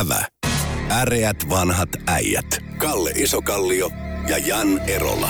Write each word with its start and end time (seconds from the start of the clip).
Ävä. 0.00 0.24
Äreät 0.90 1.36
vanhat 1.50 1.88
äijät. 2.06 2.46
Kalle 2.78 3.10
Isokallio 3.10 3.90
ja 4.28 4.38
Jan 4.38 4.78
Erola. 4.78 5.28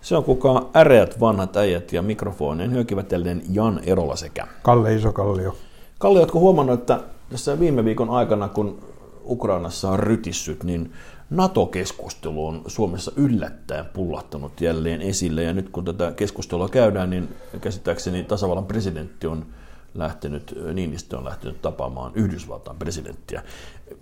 Se 0.00 0.16
on 0.16 0.24
kukaan 0.24 0.66
äreät 0.76 1.20
vanhat 1.20 1.56
äijät 1.56 1.92
ja 1.92 2.02
mikrofonien 2.02 2.72
hyökivätellen 2.72 3.42
Jan 3.50 3.80
Erola 3.86 4.16
sekä. 4.16 4.46
Kalle 4.62 4.94
Isokallio. 4.94 5.56
Kalle, 5.98 6.18
oletko 6.18 6.40
huomannut, 6.40 6.80
että 6.80 7.00
tässä 7.30 7.60
viime 7.60 7.84
viikon 7.84 8.10
aikana, 8.10 8.48
kun 8.48 8.82
Ukrainassa 9.24 9.90
on 9.90 9.98
rytissyt, 9.98 10.64
niin 10.64 10.92
NATO-keskustelu 11.30 12.46
on 12.46 12.62
Suomessa 12.66 13.12
yllättäen 13.16 13.84
pullahtanut 13.84 14.60
jälleen 14.60 15.02
esille. 15.02 15.42
Ja 15.42 15.52
nyt 15.52 15.68
kun 15.68 15.84
tätä 15.84 16.12
keskustelua 16.12 16.68
käydään, 16.68 17.10
niin 17.10 17.28
käsittääkseni 17.60 18.24
tasavallan 18.24 18.66
presidentti 18.66 19.26
on 19.26 19.46
lähtenyt, 19.94 20.54
Niinistö 20.74 21.18
on 21.18 21.24
lähtenyt 21.24 21.62
tapaamaan 21.62 22.12
Yhdysvaltain 22.14 22.78
presidenttiä. 22.78 23.42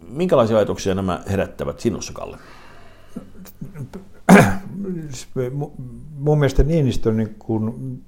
Minkälaisia 0.08 0.56
ajatuksia 0.56 0.94
nämä 0.94 1.22
herättävät 1.30 1.80
sinussa, 1.80 2.12
Kalle? 2.12 2.38
Mun 6.18 6.38
mielestä 6.38 6.62
Niinistö 6.62 7.12
niin 7.12 7.34
kun 7.38 7.98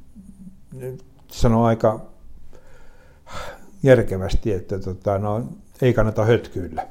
sanoo 1.29 1.65
aika 1.65 2.07
järkevästi, 3.83 4.53
että 4.53 4.79
tota, 4.79 5.19
no, 5.19 5.45
ei 5.83 5.95
kannata 5.95 6.25
hötkyillä. 6.25 6.87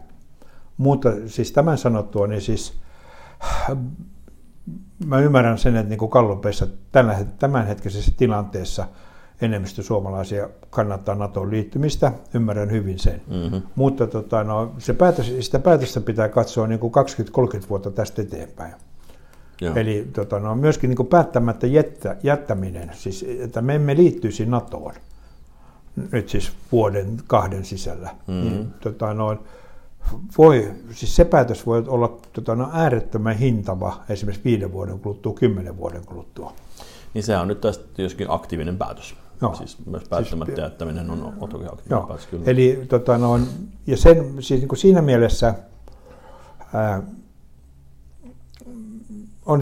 Mutta 0.77 1.10
siis 1.27 1.52
tämän 1.52 1.77
sanottua, 1.77 2.27
niin 2.27 2.41
siis 2.41 2.80
mä 5.05 5.20
ymmärrän 5.20 5.57
sen, 5.57 5.76
että 5.76 5.90
niin 5.90 5.99
kuin 5.99 6.12
Kallopeissa 6.12 6.68
tämänhetkisessä 7.40 8.12
tilanteessa– 8.18 8.88
enemmistö 9.42 9.84
suomalaisia 9.84 10.50
kannattaa 10.70 11.16
NATOon 11.16 11.52
liittymistä, 11.52 12.12
ymmärrän 12.34 12.72
hyvin 12.72 13.00
sen. 13.00 13.22
Mm-hmm. 13.28 13.62
Mutta 13.76 14.08
tota, 14.08 14.44
no, 14.44 14.74
se 14.78 14.94
päätös, 14.94 15.34
sitä 15.40 15.60
päätöstä 15.60 16.02
pitää 16.02 16.30
katsoa 16.30 16.68
niin 16.68 16.80
kuin 16.80 16.94
20-30 17.63 17.70
vuotta 17.70 17.91
tästä 17.91 18.22
eteenpäin. 18.22 18.74
Joo. 19.62 19.76
Eli 19.76 20.07
tota, 20.13 20.40
no, 20.40 20.55
myöskin 20.55 20.90
niin 20.90 21.07
päättämättä 21.07 21.68
jättä, 21.68 22.16
jättäminen, 22.24 22.91
siis, 22.94 23.26
että 23.40 23.62
me 23.62 23.76
emme 23.76 23.96
liittyisi 23.96 24.46
NATOon, 24.46 24.94
nyt 26.12 26.29
siis 26.29 26.52
vuoden 26.72 27.18
kahden 27.27 27.66
sisällä, 27.66 28.10
mm-hmm. 28.27 28.50
niin, 28.50 28.74
tota, 28.82 29.13
no, 29.13 29.38
voi, 30.38 30.72
siis 30.91 31.16
se 31.16 31.26
päätös 31.26 31.66
voi 31.66 31.84
olla 31.88 32.18
tota, 32.34 32.55
no, 32.55 32.70
äärettömän 32.74 33.38
hintava 33.38 34.04
esimerkiksi 34.10 34.44
viiden 34.44 34.72
vuoden 34.72 35.00
kuluttua, 35.00 35.34
kymmenen 35.34 35.77
vuoden 35.77 36.05
kuluttua. 36.05 36.54
Niin 37.13 37.24
se 37.24 37.38
on 37.38 37.48
nyt 37.48 37.62
tästä 37.62 38.02
joskin 38.02 38.27
aktiivinen 38.29 38.77
päätös. 38.77 39.16
Joo. 39.44 39.55
Siis 39.55 39.86
myös 39.86 40.04
päättämättä 40.10 40.55
siis, 40.55 40.63
jättäminen 40.63 41.10
on, 41.10 41.34
on 41.40 41.49
toki 41.49 41.66
aktiivinen 41.66 42.08
päätös, 42.08 42.27
kyllä. 42.27 42.44
Eli 42.46 42.86
tota, 42.90 43.18
no, 43.18 43.40
ja 43.88 43.98
sen, 43.98 44.34
siis 44.40 44.60
niin 44.62 44.68
kuin 44.68 44.80
siinä 44.80 45.02
mielessä 45.02 45.54
ää, 46.74 47.02
on 49.46 49.60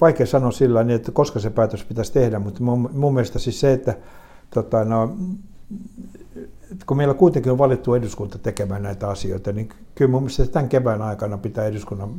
vaikea 0.00 0.26
sanoa 0.26 0.50
sillä 0.50 0.84
niin, 0.84 0.96
että 0.96 1.12
koska 1.12 1.40
se 1.40 1.50
päätös 1.50 1.84
pitäisi 1.84 2.12
tehdä, 2.12 2.38
mutta 2.38 2.62
mun, 2.62 2.90
mun 2.92 3.14
mielestä 3.14 3.38
siis 3.38 3.60
se, 3.60 3.72
että 3.72 3.94
tota, 4.54 4.84
no, 4.84 5.16
kun 6.86 6.96
meillä 6.96 7.14
kuitenkin 7.14 7.52
on 7.52 7.58
valittu 7.58 7.94
eduskunta 7.94 8.38
tekemään 8.38 8.82
näitä 8.82 9.08
asioita, 9.08 9.52
niin 9.52 9.68
kyllä 9.94 10.10
mun 10.10 10.22
mielestä 10.22 10.46
tämän 10.46 10.68
kevään 10.68 11.02
aikana 11.02 11.38
pitää 11.38 11.64
eduskunnan 11.64 12.14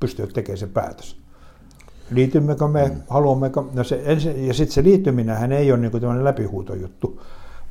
pystyä 0.00 0.26
tekemään 0.26 0.58
se 0.58 0.66
päätös. 0.66 1.25
Liitymmekö 2.10 2.68
me, 2.68 2.88
mm. 2.88 3.02
haluammeko, 3.08 3.70
no 3.74 3.84
se, 3.84 4.02
ja 4.36 4.54
sitten 4.54 4.74
se 4.74 4.82
liittyminen 4.82 5.52
ei 5.52 5.72
ole 5.72 5.80
niin 5.80 5.92
tämmöinen 5.92 6.24
läpihuutojuttu, 6.24 7.22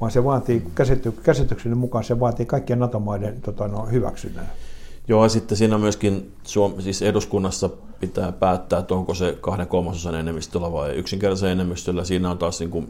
vaan 0.02 0.12
se 0.12 0.24
vaatii, 0.24 0.64
käsity, 0.76 1.12
käsitykseni 1.12 1.76
mukaan 1.76 2.04
se 2.04 2.20
vaatii 2.20 2.46
kaikkien 2.46 2.80
NATO-maiden 2.80 3.42
tota, 3.42 3.68
no, 3.68 3.86
hyväksynnän. 3.86 4.52
Joo, 5.08 5.24
ja 5.24 5.30
sitten 5.30 5.58
siinä 5.58 5.78
myöskin 5.78 6.32
Suom- 6.44 6.82
siis 6.82 7.02
eduskunnassa 7.02 7.70
pitää 8.00 8.32
päättää, 8.32 8.80
että 8.80 8.96
onko 8.96 9.14
se 9.14 9.38
kahden 9.42 9.68
kolmasosan 9.68 10.16
enemmistöllä 10.16 10.72
vai 10.72 10.96
yksinkertaisen 10.96 11.50
enemmistöllä. 11.50 12.04
Siinä 12.04 12.32
on 12.32 12.38
taas 12.38 12.60
niin 12.60 12.72
kuin 12.72 12.90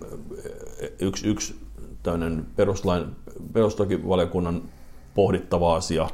yksi, 1.00 1.28
yksi 1.28 1.56
tämmöinen 2.04 2.46
peruslain, 2.56 3.06
perustuslakivaliokunnan 3.54 4.62
pohdittava 5.16 5.76
asia, 5.76 6.10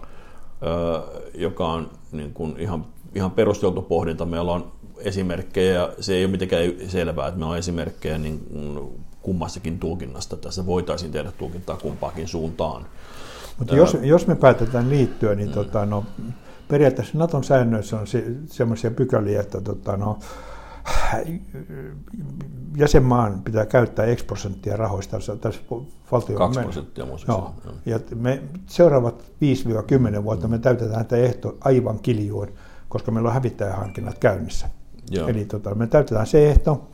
joka 1.34 1.68
on 1.68 1.90
niin 2.12 2.34
kuin 2.34 2.56
ihan, 2.60 2.86
ihan 3.16 3.32
perusteltu 3.32 3.82
pohdinta. 3.82 4.26
Meillä 4.26 4.52
on 4.52 4.72
esimerkkejä, 5.04 5.74
ja 5.74 5.94
se 6.00 6.14
ei 6.14 6.26
ole 6.26 6.32
mitenkään 6.32 6.64
selvää, 6.88 7.28
että 7.28 7.40
meillä 7.40 7.52
on 7.52 7.58
esimerkkejä 7.58 8.18
niin 8.18 8.46
kummassakin 9.22 9.80
tulkinnasta. 9.80 10.38
Tässä 10.38 10.66
voitaisiin 10.66 11.12
tehdä 11.12 11.32
tulkintaa 11.32 11.78
kumpaakin 11.78 12.28
suuntaan. 12.28 12.86
Mutta 13.60 13.76
jos, 13.76 13.98
jos 14.02 14.28
me 14.28 14.36
päätetään 14.36 14.90
liittyä, 14.90 15.36
niin 15.36 15.50
mm. 15.50 15.54
tota, 15.54 15.86
no, 15.86 16.06
periaatteessa 16.68 17.18
Naton 17.18 17.44
säännöissä 17.44 18.00
on 18.00 18.08
se, 18.08 18.26
sellaisia 18.46 18.92
pykäliä, 18.92 19.42
että 19.42 19.62
tota, 19.62 19.98
no, 19.98 20.20
jäsenmaan 22.78 23.42
pitää 23.42 23.66
käyttää 23.66 24.16
X 24.16 24.26
prosenttia 24.28 24.78
rahoista 24.78 25.18
tässä 25.42 25.62
valtion 26.12 26.38
2 26.38 26.60
prosenttia 26.60 27.06
Joo. 27.28 27.54
Ja 27.86 28.00
me 28.16 28.44
seuraavat 28.68 29.32
5-10 30.20 30.24
vuotta 30.24 30.48
me 30.48 30.60
täytetään 30.60 31.06
tämä 31.06 31.22
ehto 31.22 31.58
aivan 31.62 32.00
kiljuun, 32.00 32.48
koska 32.90 33.12
meillä 33.12 33.28
on 33.28 33.34
hävittäjähankinnat 33.34 34.18
käynnissä. 34.18 34.70
Joo. 35.12 35.28
Eli 35.28 35.46
tota, 35.46 35.76
me 35.76 35.88
täytetään 35.88 36.28
se 36.28 36.50
ehto. 36.50 36.88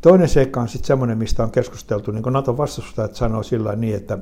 Toinen 0.00 0.28
seikka 0.28 0.60
on 0.60 0.68
sitten 0.68 0.86
semmoinen, 0.86 1.18
mistä 1.18 1.42
on 1.42 1.50
keskusteltu, 1.50 2.10
niin 2.10 2.22
kuin 2.22 2.32
Naton 2.32 2.56
vastustajat 2.56 3.14
sanoo 3.14 3.42
sillä 3.42 3.76
niin, 3.76 3.96
että, 3.96 4.18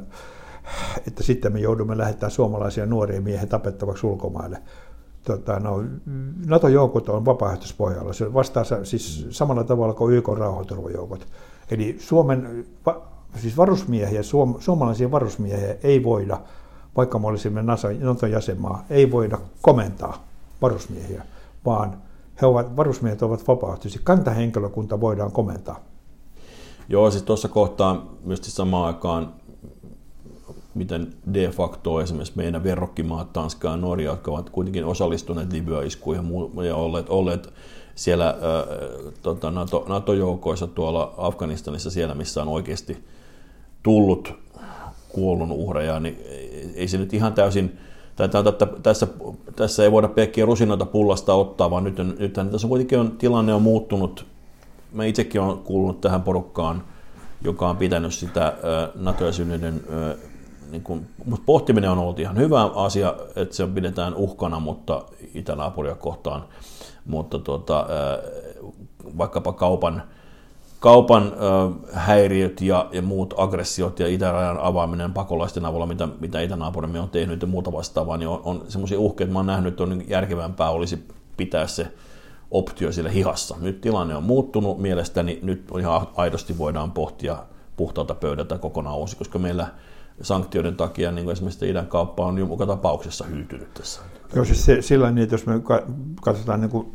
että 1.06 1.22
sitten 1.22 1.52
me 1.52 1.60
joudumme 1.60 1.98
lähettämään 1.98 2.30
suomalaisia 2.30 2.86
nuoria 2.86 3.20
miehiä 3.20 3.46
tapettavaksi 3.46 4.06
ulkomaille. 4.06 4.58
Tota, 5.24 5.60
no, 5.60 5.84
NATO-joukot 6.46 7.08
on 7.08 7.24
vapaaehtoispohjalla. 7.24 8.12
Se 8.12 8.34
vastaa 8.34 8.64
siis 8.82 9.26
samalla 9.30 9.64
tavalla 9.64 9.94
kuin 9.94 10.14
YK 10.14 10.28
rauhanturvajoukot. 10.28 11.26
Eli 11.70 11.96
Suomen 12.00 12.66
siis 13.36 13.56
varusmiehiä, 13.56 14.22
suom, 14.22 14.54
suomalaisia 14.58 15.10
varusmiehiä 15.10 15.76
ei 15.82 16.04
voida, 16.04 16.40
vaikka 16.96 17.18
me 17.18 17.26
olisimme 17.26 17.62
Naton 17.62 18.30
jäsenmaa, 18.30 18.84
ei 18.90 19.10
voida 19.10 19.38
komentaa 19.62 20.24
varusmiehiä, 20.62 21.22
vaan 21.64 21.96
he 22.42 22.46
ovat, 22.46 22.76
varusmiehet 22.76 23.22
ovat 23.22 23.48
vapaaehtoisia. 23.48 24.00
Kantahenkilökunta 24.04 25.00
voidaan 25.00 25.32
komentaa. 25.32 25.80
Joo, 26.88 27.10
siis 27.10 27.22
tuossa 27.22 27.48
kohtaa 27.48 28.06
myös 28.24 28.40
samaan 28.42 28.86
aikaan, 28.86 29.32
miten 30.74 31.14
de 31.32 31.48
facto 31.48 32.00
esimerkiksi 32.00 32.36
meidän 32.36 32.64
verrokkimaat, 32.64 33.32
Tanska 33.32 33.68
ja 33.68 33.76
Norja, 33.76 34.10
jotka 34.10 34.30
ovat 34.30 34.50
kuitenkin 34.50 34.84
osallistuneet 34.84 35.52
Libya-iskuihin 35.52 36.24
ja 36.66 36.76
olleet, 36.76 37.08
olleet 37.08 37.52
siellä 37.94 38.28
äh, 38.28 38.36
tota, 39.22 39.50
NATO, 39.50 39.84
NATO-joukoissa 39.88 40.66
tuolla 40.66 41.14
Afganistanissa, 41.16 41.90
siellä 41.90 42.14
missä 42.14 42.42
on 42.42 42.48
oikeasti 42.48 43.04
tullut 43.82 44.34
kuollun 45.08 45.52
uhreja, 45.52 46.00
niin 46.00 46.18
ei 46.74 46.88
se 46.88 46.98
nyt 46.98 47.14
ihan 47.14 47.32
täysin 47.32 47.78
tässä, 48.82 49.06
tässä 49.56 49.84
ei 49.84 49.92
voida 49.92 50.08
pelkkiä 50.08 50.46
rusinoita 50.46 50.86
pullasta 50.86 51.34
ottaa, 51.34 51.70
vaan 51.70 51.84
nyt, 51.84 52.18
nythän 52.18 52.50
tässä 52.50 52.68
kuitenkin 52.68 52.98
on, 52.98 53.10
tilanne 53.10 53.54
on 53.54 53.62
muuttunut. 53.62 54.26
Mä 54.92 55.04
itsekin 55.04 55.40
olen 55.40 55.58
kuulunut 55.58 56.00
tähän 56.00 56.22
porukkaan, 56.22 56.84
joka 57.44 57.68
on 57.68 57.76
pitänyt 57.76 58.14
sitä 58.14 58.52
NATO-jäsenyyden 58.94 59.80
niin 60.70 60.82
kuin, 60.82 61.06
mutta 61.24 61.42
pohtiminen 61.46 61.90
on 61.90 61.98
ollut 61.98 62.18
ihan 62.18 62.36
hyvä 62.36 62.64
asia, 62.64 63.14
että 63.36 63.54
se 63.54 63.66
pidetään 63.66 64.14
uhkana, 64.14 64.60
mutta 64.60 65.04
itänaapuria 65.34 65.94
kohtaan, 65.94 66.44
mutta 67.06 67.38
tuota, 67.38 67.86
vaikkapa 69.18 69.52
kaupan 69.52 70.02
kaupan 70.80 71.32
häiriöt 71.92 72.60
ja, 72.60 72.88
ja 72.92 73.02
muut 73.02 73.34
aggressiot 73.36 74.00
ja 74.00 74.08
itärajan 74.08 74.58
avaaminen 74.60 75.12
pakolaisten 75.12 75.64
avulla, 75.64 75.86
mitä, 75.86 76.08
mitä 76.20 76.40
itänaapurimme 76.40 77.00
on 77.00 77.10
tehnyt 77.10 77.42
ja 77.42 77.48
muuta 77.48 77.72
vastaavaa, 77.72 78.16
niin 78.16 78.28
on, 78.28 78.40
on 78.44 78.64
semmoisia 78.68 79.00
uhkia, 79.00 79.24
että 79.24 79.32
mä 79.32 79.38
oon 79.38 79.46
nähnyt, 79.46 79.72
että 79.72 79.82
on 79.82 79.88
niin 79.88 80.10
järkevämpää 80.10 80.70
olisi 80.70 81.08
pitää 81.36 81.66
se 81.66 81.92
optio 82.50 82.92
sille 82.92 83.14
hihassa. 83.14 83.56
Nyt 83.60 83.80
tilanne 83.80 84.16
on 84.16 84.22
muuttunut 84.22 84.78
mielestäni, 84.78 85.38
nyt 85.42 85.64
ihan 85.80 86.06
aidosti 86.16 86.58
voidaan 86.58 86.92
pohtia 86.92 87.36
puhtaalta 87.76 88.14
pöydältä 88.14 88.58
kokonaan 88.58 88.98
uusi, 88.98 89.16
koska 89.16 89.38
meillä 89.38 89.66
sanktioiden 90.22 90.76
takia 90.76 91.12
niin 91.12 91.30
esimerkiksi 91.30 91.70
idän 91.70 91.86
kauppa 91.86 92.26
on 92.26 92.38
joka 92.38 92.66
tapauksessa 92.66 93.24
hyytynyt 93.24 93.74
tässä. 93.74 94.00
Joo, 94.34 94.44
siis 94.44 94.64
se, 94.64 94.82
sillä 94.82 95.10
niin, 95.10 95.22
että 95.22 95.34
jos 95.34 95.46
me 95.46 95.54
katsotaan 96.20 96.60
niin, 96.60 96.70
kuin, 96.70 96.90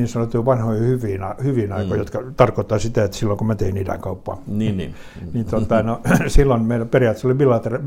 niin 0.00 0.08
sanottuja 0.08 0.44
vanhoja 0.44 0.80
hyviin, 0.80 1.20
hyviin 1.44 1.72
aikoja, 1.72 1.94
mm. 1.94 1.98
jotka 1.98 2.22
tarkoittaa 2.36 2.78
sitä, 2.78 3.04
että 3.04 3.16
silloin 3.16 3.38
kun 3.38 3.46
mä 3.46 3.54
tein 3.54 3.76
idän 3.76 4.00
kauppaa, 4.00 4.42
niin, 4.46 4.76
niin. 4.76 4.94
niin 5.32 5.46
tuota, 5.46 5.82
no, 5.82 6.00
silloin 6.26 6.62
meillä 6.62 6.86
periaatteessa 6.86 7.28
oli 7.28 7.34
bilatera- 7.34 7.82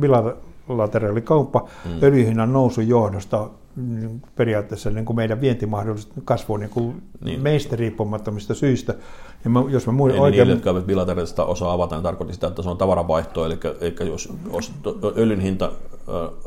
bilateraali 0.67 1.21
kauppa 1.21 1.67
mm. 1.85 1.91
öljyhinnan 2.03 2.53
nousun 2.53 2.87
johdosta 2.87 3.49
niin 3.75 4.21
periaatteessa 4.35 4.89
niin 4.89 5.05
kuin 5.05 5.15
meidän 5.15 5.41
vientimahdollisuudet 5.41 6.23
kasvuu 6.25 6.57
niin 6.57 6.69
kuin 6.69 7.01
niin. 7.23 7.41
meistä 7.41 7.75
riippumattomista 7.75 8.53
syistä. 8.53 8.95
Ja 9.43 9.49
mä, 9.49 9.63
jos 9.69 9.87
mä 9.87 9.93
muin, 9.93 10.11
oikein... 10.11 10.31
Niille, 10.31 10.53
jotka 10.53 10.69
eivät 10.69 10.85
bilateraalista 10.85 11.45
osaa 11.45 11.73
avata, 11.73 11.95
niin 11.95 12.03
tarkoitti 12.03 12.33
sitä, 12.33 12.47
että 12.47 12.61
se 12.61 12.69
on 12.69 12.77
tavaravaihto, 12.77 13.45
eli, 13.45 13.59
eli 13.81 14.09
jos, 14.09 14.33
jos 14.53 14.73
öljyn 15.17 15.39
hinta 15.39 15.71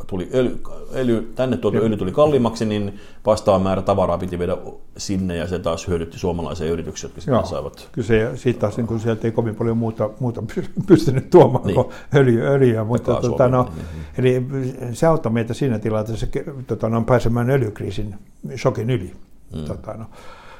tuli 0.07 0.31
öljy, 0.35 0.59
öljy, 0.95 1.33
tänne 1.35 1.57
tuotu 1.57 1.79
öljy 1.79 1.97
tuli 1.97 2.13
kalliimmaksi, 2.13 2.65
niin 2.65 2.99
vastaava 3.27 3.59
määrä 3.59 3.83
tavaraa 3.83 4.19
piti 4.19 4.39
viedä 4.39 4.57
sinne 4.97 5.37
ja 5.37 5.47
se 5.47 5.59
taas 5.59 5.89
hyödytti 5.89 6.19
suomalaisia 6.19 6.71
yrityksiä, 6.71 7.11
jotka 7.17 7.31
Joo, 7.31 7.47
saivat. 7.47 7.89
Kyllä 7.93 8.09
se, 8.09 8.31
siitä 8.35 8.61
taas 8.61 8.77
niin 8.77 9.01
sieltä 9.01 9.27
ei 9.27 9.33
kovin 9.33 9.55
paljon 9.55 9.77
muuta, 9.77 10.11
muuta 10.21 10.43
pystynyt 10.87 11.31
tuomaan 11.31 11.67
niin. 11.67 11.75
kuin 11.75 11.87
öljy, 12.15 12.47
öljyä. 12.47 12.85
Mutta, 12.85 13.15
tota, 13.15 13.49
no, 13.49 13.73
niin. 13.75 13.87
Eli 14.19 14.47
se 14.93 15.07
auttoi 15.07 15.33
meitä 15.33 15.55
siinä 15.55 15.79
tilanteessa 15.79 16.27
tota, 16.67 16.89
no, 16.89 17.03
pääsemään 17.03 17.51
öljykriisin 17.51 18.15
shokin 18.57 18.91
yli. 18.91 19.13
Mm. 19.55 19.65
Tota, 19.65 19.95
no. 19.95 20.07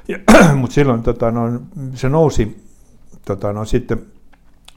Mutta 0.59 0.73
silloin 0.73 1.03
tota, 1.03 1.31
no, 1.31 1.59
se 1.93 2.09
nousi 2.09 2.63
tota, 3.25 3.53
no, 3.53 3.65
sitten 3.65 4.01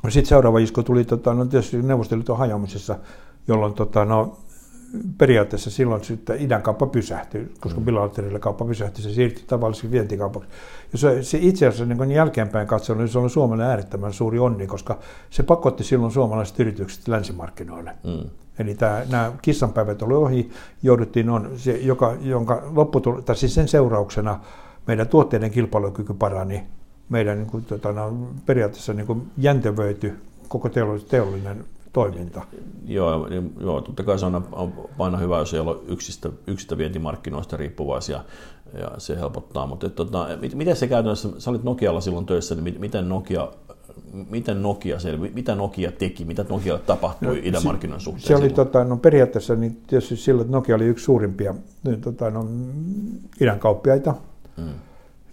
sitten 0.09 0.29
seuraava 0.29 0.59
isku 0.59 0.83
tuli 0.83 1.05
tota, 1.05 1.35
no, 1.35 1.45
tietysti 1.45 1.83
Neuvostoliiton 1.83 2.39
hajoamisessa, 2.39 2.99
jolloin 3.49 3.75
tota, 3.75 4.05
no, 4.05 4.39
periaatteessa 5.19 5.71
silloin 5.71 6.05
sitten 6.05 6.41
idän 6.41 6.63
kauppa 6.63 6.87
pysähtyi, 6.87 7.53
koska 7.61 7.81
mm. 7.81 7.85
bilateraalilla 7.85 8.39
kauppa 8.39 8.65
pysähtyi, 8.65 9.05
se 9.05 9.11
siirtyi 9.11 9.45
tavallisesti 9.47 9.91
vientikaupaksi. 9.91 10.49
Ja 10.93 10.99
se, 10.99 11.23
se 11.23 11.39
itse 11.41 11.67
asiassa 11.67 11.95
niin 11.95 12.11
jälkeenpäin 12.11 12.67
katsoen, 12.67 12.99
niin 12.99 13.09
se 13.09 13.19
oli 13.19 13.31
Suomelle 13.31 13.65
äärettömän 13.65 14.13
suuri 14.13 14.39
onni, 14.39 14.67
koska 14.67 14.99
se 15.31 15.43
pakotti 15.43 15.85
silloin 15.85 16.13
suomalaiset 16.13 16.61
yritykset 16.61 17.09
länsimarkkinoille. 17.09 17.93
Mm. 18.05 18.31
Eli 18.59 18.75
tämä, 18.75 19.03
nämä 19.11 19.33
kissanpäivät 19.43 20.03
oli 20.03 20.15
ohi, 20.15 20.51
jouduttiin 20.83 21.31
on, 21.31 21.51
se, 21.57 21.77
joka, 21.77 22.17
jonka 22.21 22.63
lopputul- 22.75 23.23
tai 23.23 23.37
siis 23.37 23.55
sen 23.55 23.69
seurauksena 23.69 24.41
meidän 24.87 25.09
tuotteiden 25.09 25.51
kilpailukyky 25.51 26.15
parani, 26.15 26.65
meidän 27.11 27.39
niin 27.39 27.51
kuin, 27.51 27.65
tota, 27.65 27.93
no, 27.93 28.29
periaatteessa 28.47 28.93
niin 28.93 29.07
kuin 29.07 29.31
jäntevöity 29.39 30.19
koko 30.49 30.69
teollinen 31.09 31.65
toiminta. 31.93 32.43
Joo, 32.87 33.29
niin, 33.29 33.53
joo 33.61 33.81
totta 33.81 34.03
kai 34.03 34.19
se 34.19 34.27
on 34.27 34.45
aina 34.99 35.19
hyvä, 35.19 35.39
jos 35.39 35.55
ei 35.55 35.61
ole 35.61 35.77
yksistä, 35.89 36.31
yksistä 36.47 36.79
vientimarkkinoista 36.79 37.57
riippuvaisia, 37.57 38.25
ja 38.79 38.91
se 38.99 39.17
helpottaa. 39.17 39.67
Mutta 39.67 39.87
et, 39.87 39.95
tota, 39.95 40.29
miten 40.55 40.77
se 40.77 40.87
käytännössä, 40.87 41.29
sä 41.39 41.51
olit 41.51 41.65
Nokialla 41.65 42.01
silloin 42.01 42.27
töissä, 42.27 42.55
niin 42.55 42.81
miten 42.81 43.09
Nokia 43.09 43.49
miten 44.31 44.63
Nokia 44.63 44.99
selvi, 44.99 45.31
mitä 45.35 45.55
Nokia 45.55 45.93
teki, 45.93 46.25
mitä 46.25 46.45
Nokia 46.49 46.79
tapahtui 46.79 47.29
no, 47.29 47.41
idän 47.43 47.65
markkinan 47.65 48.01
suhteen? 48.01 48.27
Se 48.27 48.37
oli 48.37 48.51
tota, 48.51 48.85
no, 48.85 48.97
periaatteessa 48.97 49.55
niin 49.55 49.83
tietysti 49.87 50.17
silloin, 50.17 50.45
että 50.47 50.57
Nokia 50.57 50.77
oli 50.77 50.85
yksi 50.85 51.05
suurimpia 51.05 51.55
niin, 51.85 52.01
tota, 52.01 52.31
no, 52.31 52.47
idän 53.41 53.59
kauppiaita. 53.59 54.15
Mm. 54.57 54.65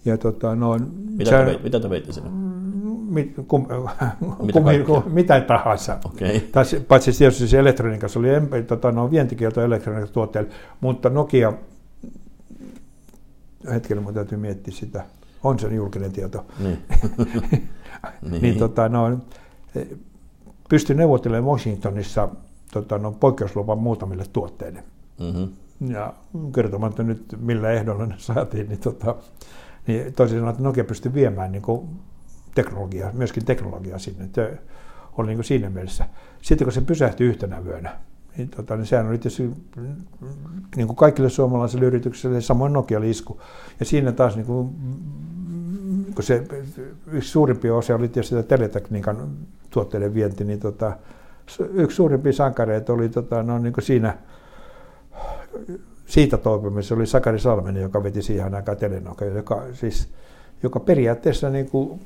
Ja, 0.08 0.18
tota, 0.18 0.54
no, 0.54 0.78
mitä, 1.10 1.30
sä, 1.30 1.38
te 1.38 1.46
veit, 1.46 1.62
mitä 1.62 1.80
te 1.80 1.90
veitte 1.90 2.12
sinne? 2.12 2.30
Mit, 3.10 3.34
kum, 3.48 3.66
mitä, 4.42 4.52
kum, 4.52 4.84
kum, 4.86 5.12
mitä 5.12 5.40
tahansa. 5.40 5.98
Okay. 6.04 6.40
Tas, 6.40 6.76
paitsi 6.88 7.12
tietysti 7.12 7.48
se 7.48 7.58
elektroniikassa 7.58 8.18
oli 8.18 8.28
tota, 8.66 8.92
no, 8.92 9.10
vientikielto 9.10 9.62
elektroniikatuotteille, 9.62 10.50
mutta 10.80 11.10
Nokia, 11.10 11.52
hetkellä 13.70 14.02
mun 14.02 14.14
täytyy 14.14 14.38
miettiä 14.38 14.74
sitä, 14.74 15.04
on 15.44 15.58
se 15.58 15.74
julkinen 15.74 16.12
tieto. 16.12 16.46
Niin. 16.58 16.78
niin. 18.30 18.42
niin 18.42 18.58
tota, 18.58 18.88
no, 18.88 19.18
pystyi 20.68 20.96
neuvottelemaan 20.96 21.52
Washingtonissa 21.52 22.28
tota, 22.72 22.98
no, 22.98 23.12
poikkeusluvan 23.12 23.78
muutamille 23.78 24.24
tuotteille. 24.32 24.84
Mm-hmm. 25.20 25.48
Ja 25.92 26.14
kertomatta 26.54 27.02
nyt 27.02 27.24
millä 27.40 27.70
ehdolla 27.70 28.06
ne 28.06 28.14
saatiin, 28.18 28.68
niin 28.68 28.80
tota, 28.80 29.14
niin 29.88 30.14
toisin 30.14 30.38
sanoen, 30.38 30.50
että 30.50 30.62
Nokia 30.62 30.84
pystyi 30.84 31.14
viemään 31.14 31.52
niin 31.52 31.62
kuin 31.62 31.88
teknologiaa, 32.54 33.12
myöskin 33.12 33.44
teknologiaa 33.44 33.98
sinne. 33.98 34.24
Että 34.24 34.50
oli 35.18 35.26
niin 35.26 35.36
kuin 35.36 35.44
siinä 35.44 35.70
mielessä. 35.70 36.06
Sitten 36.42 36.66
kun 36.66 36.72
se 36.72 36.80
pysähtyi 36.80 37.26
yhtenä 37.28 37.64
vyönä, 37.64 37.96
niin, 38.36 38.48
tota, 38.48 38.76
niin 38.76 38.86
sehän 38.86 39.08
oli 39.08 39.18
tietysti 39.18 39.50
niin 40.76 40.86
kuin 40.86 40.96
kaikille 40.96 41.30
suomalaisille 41.30 41.84
yrityksille, 41.84 42.40
samoin 42.40 42.72
Nokia 42.72 43.00
isku. 43.04 43.40
Ja 43.80 43.86
siinä 43.86 44.12
taas 44.12 44.36
niin 44.36 44.46
kuin, 44.46 44.68
kun 46.14 46.24
se 46.24 46.46
yksi 47.12 47.30
suurimpia 47.30 47.74
osia 47.74 47.96
oli 47.96 48.08
tietysti 48.08 48.42
teletekniikan 48.42 49.28
tuotteiden 49.70 50.14
vienti, 50.14 50.44
niin 50.44 50.60
tota, 50.60 50.96
yksi 51.72 51.96
suurimpia 51.96 52.32
sankareita 52.32 52.92
oli 52.92 53.08
tota, 53.08 53.42
no, 53.42 53.58
niin 53.58 53.72
kuin 53.72 53.84
siinä 53.84 54.18
siitä 56.08 56.36
toipumisessa 56.36 56.94
oli 56.94 57.06
Sakari 57.06 57.38
Salminen, 57.38 57.82
joka 57.82 58.02
veti 58.02 58.22
siihen 58.22 58.54
aikaan 58.54 58.78
Telenoka, 58.78 59.24
joka, 59.24 59.62
siis, 59.72 60.08
joka 60.62 60.80
periaatteessa 60.80 61.50
niin 61.50 61.70
kuin, 61.70 62.00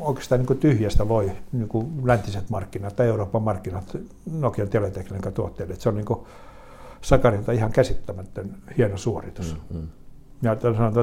oikeastaan 0.00 0.38
niin 0.38 0.46
kuin 0.46 0.58
tyhjästä 0.58 1.08
loi 1.08 1.32
niin 1.52 1.68
kuin 1.68 1.86
läntiset 2.04 2.50
markkinat 2.50 2.96
tai 2.96 3.06
Euroopan 3.06 3.42
markkinat 3.42 3.96
Nokian 4.32 4.68
teletekniikan 4.68 5.32
tuotteille. 5.32 5.74
Se 5.78 5.88
on 5.88 5.96
niin 5.96 6.04
kuin 6.04 6.20
Sakarilta 7.00 7.52
ihan 7.52 7.72
käsittämätön 7.72 8.54
hieno 8.78 8.96
suoritus. 8.96 9.56
Mm-hmm. 9.70 9.88
Ja 10.42 10.56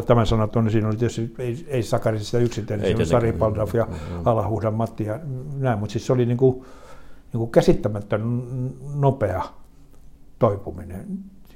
tämän 0.08 0.28
sanotun, 0.28 0.64
niin 0.64 0.72
siinä 0.72 0.88
oli 0.88 0.96
tietysti, 0.96 1.36
ei, 1.40 1.66
ei 1.68 1.84
Sakari 1.84 2.20
sitä 2.20 2.38
yksittäinen, 2.38 2.86
siinä 2.86 2.98
oli 2.98 3.06
Sari 3.06 3.32
Paldaf 3.32 3.76
ja 3.76 3.86
mm-hmm. 3.86 4.22
Alahuhdan 4.28 4.74
Matti 4.74 5.04
ja 5.04 5.20
näin, 5.58 5.80
mutta 5.80 5.94
siis 5.94 6.08
se 6.08 6.14
oli 6.14 6.26
niin 6.26 6.38
kuin, 6.38 6.56
niin 7.34 7.40
kuin 7.40 7.52
käsittämätön 7.52 8.44
nopea 8.96 9.44
toipuminen 10.40 11.06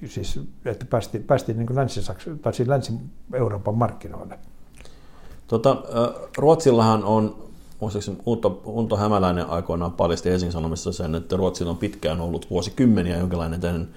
siis, 0.05 0.39
että 0.65 0.85
päästiin, 0.85 1.23
päästiin 1.23 1.57
niin 1.57 1.75
länsi 1.75 2.01
tai 2.41 2.53
Länsi-Euroopan 2.65 3.75
markkinoille. 3.75 4.39
Tota, 5.47 5.77
Ruotsillahan 6.37 7.03
on, 7.03 7.35
muistaakseni 7.79 8.17
Unto, 8.25 8.61
Unto 8.65 8.97
Hämäläinen 8.97 9.49
aikoinaan 9.49 9.91
paljasti 9.91 10.29
Helsingin 10.29 10.51
Sanomissa 10.51 10.91
sen, 10.91 11.15
että 11.15 11.35
Ruotsilla 11.35 11.71
on 11.71 11.77
pitkään 11.77 12.21
ollut 12.21 12.49
vuosikymmeniä 12.49 13.17
jonkinlainen 13.17 13.61
tämän 13.61 13.87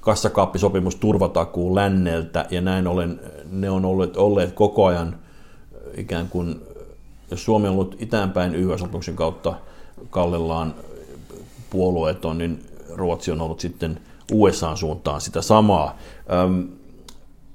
kassakaappisopimus 0.00 0.96
turvatakuu 0.96 1.74
länneltä, 1.74 2.46
ja 2.50 2.60
näin 2.60 2.86
ollen 2.86 3.20
ne 3.50 3.70
on 3.70 3.84
olleet, 3.84 4.16
olleet 4.16 4.52
koko 4.52 4.86
ajan 4.86 5.18
ikään 5.96 6.28
kuin, 6.28 6.60
jos 7.30 7.44
Suomi 7.44 7.68
on 7.68 7.74
ollut 7.74 7.96
itäänpäin 7.98 8.54
YH-sopimuksen 8.54 9.16
kautta 9.16 9.54
kallellaan 10.10 10.74
puolueeton, 11.70 12.38
niin 12.38 12.64
Ruotsi 12.94 13.30
on 13.30 13.40
ollut 13.40 13.60
sitten 13.60 14.00
USAn 14.32 14.76
suuntaan 14.76 15.20
sitä 15.20 15.42
samaa. 15.42 15.98
Öm, 16.32 16.68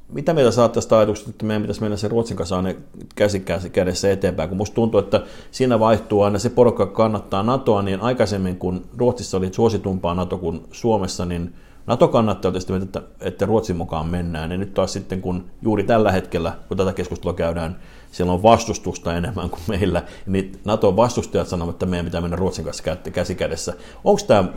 mitä 0.09 0.33
mieltä 0.33 0.51
saat 0.51 0.71
tästä 0.71 0.97
ajatuksesta, 0.97 1.29
että 1.29 1.45
meidän 1.45 1.61
pitäisi 1.61 1.81
mennä 1.81 1.97
se 1.97 2.07
Ruotsin 2.07 2.37
kanssa 2.37 2.55
aina 2.55 2.73
käsi 3.15 3.43
kädessä 3.71 4.11
eteenpäin, 4.11 4.49
kun 4.49 4.57
musta 4.57 4.75
tuntuu, 4.75 4.99
että 4.99 5.21
siinä 5.51 5.79
vaihtuu 5.79 6.21
aina 6.21 6.39
se 6.39 6.49
porukka, 6.49 6.85
kannattaa 6.85 7.43
NATOa, 7.43 7.81
niin 7.81 8.01
aikaisemmin 8.01 8.57
kun 8.57 8.85
Ruotsissa 8.97 9.37
oli 9.37 9.53
suositumpaa 9.53 10.15
NATO 10.15 10.37
kuin 10.37 10.61
Suomessa, 10.71 11.25
niin 11.25 11.53
NATO 11.87 12.07
kannattaa 12.07 12.51
tietysti, 12.51 12.73
että, 12.73 13.01
että 13.19 13.45
Ruotsin 13.45 13.75
mukaan 13.75 14.07
mennään, 14.07 14.51
ja 14.51 14.57
nyt 14.57 14.73
taas 14.73 14.93
sitten 14.93 15.21
kun 15.21 15.45
juuri 15.61 15.83
tällä 15.83 16.11
hetkellä, 16.11 16.53
kun 16.67 16.77
tätä 16.77 16.93
keskustelua 16.93 17.33
käydään, 17.33 17.79
siellä 18.15 18.33
on 18.33 18.43
vastustusta 18.43 19.17
enemmän 19.17 19.49
kuin 19.49 19.61
meillä, 19.67 20.03
niin 20.25 20.59
nato 20.65 20.95
vastustajat 20.95 21.47
sanovat, 21.47 21.75
että 21.75 21.85
meidän 21.85 22.05
pitää 22.05 22.21
mennä 22.21 22.35
Ruotsin 22.35 22.65
kanssa 22.65 22.83
käsi 23.13 23.35
kädessä. 23.35 23.73
Onko 24.03 24.21
tämä 24.27 24.49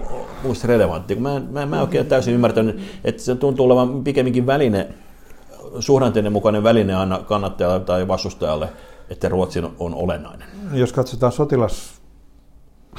muista 0.43 0.69
relevantti? 0.69 1.15
Mä 1.15 1.37
en, 1.37 1.49
mä, 1.51 1.63
en, 1.63 1.69
mä 1.69 1.77
en 1.77 1.83
oikein 1.83 2.07
täysin 2.07 2.35
ymmärtänyt, 2.35 2.81
että 3.05 3.23
se 3.23 3.35
tuntuu 3.35 3.67
olevan 3.67 4.05
pikemminkin 4.05 4.47
väline, 4.47 4.89
suhdanteiden 5.81 6.33
mukainen 6.33 6.63
väline 6.63 6.95
aina 6.95 7.19
kannattajalle 7.19 7.81
tai 7.81 8.09
vastustajalle, 8.09 8.69
että 9.11 9.29
Ruotsi 9.29 9.63
on 9.79 9.95
olennainen. 9.95 10.49
Jos 10.73 10.93
katsotaan 10.93 11.33
sotilas, 11.33 12.01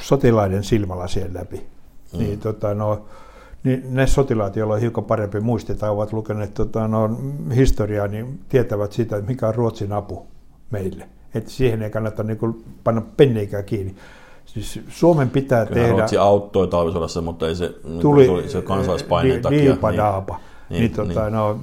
sotilaiden 0.00 0.64
silmälasien 0.64 1.34
läpi, 1.34 1.66
mm. 2.12 2.18
niin 2.18 2.40
tota, 2.40 2.74
no, 2.74 3.04
niin 3.64 3.82
ne 3.90 4.06
sotilaat, 4.06 4.56
joilla 4.56 4.74
on 4.74 4.80
hiukan 4.80 5.04
parempi 5.04 5.40
muisti 5.40 5.74
tai 5.74 5.90
ovat 5.90 6.12
lukeneet 6.12 6.54
tota, 6.54 6.88
no, 6.88 7.10
historiaa, 7.56 8.08
niin 8.08 8.40
tietävät 8.48 8.92
sitä, 8.92 9.20
mikä 9.20 9.48
on 9.48 9.54
Ruotsin 9.54 9.92
apu 9.92 10.29
meille. 10.70 11.08
Että 11.34 11.50
siihen 11.50 11.82
ei 11.82 11.90
kannata 11.90 12.22
niin 12.22 12.38
kuin 12.38 12.64
panna 12.84 13.02
penneikään 13.16 13.64
kiinni. 13.64 13.94
Siis 14.46 14.80
Suomen 14.88 15.30
pitää 15.30 15.66
Kyllä 15.66 15.80
tehdä... 15.80 15.92
Ruotsi 15.92 16.16
auttoi 16.16 16.68
talvisodassa, 16.68 17.20
mutta 17.20 17.48
ei 17.48 17.54
se, 17.54 17.74
tuli, 18.00 18.26
tuli 18.26 18.48
se 18.48 18.62
kansalaispaineen 18.62 19.32
niin, 19.32 19.42
takia. 19.42 19.58
Niinpä 19.58 19.90
niin, 19.90 19.98
daapa. 19.98 20.40
Niin, 20.70 20.80
niin, 20.80 20.92
tota, 20.92 21.22
niin. 21.22 21.32
No, 21.32 21.58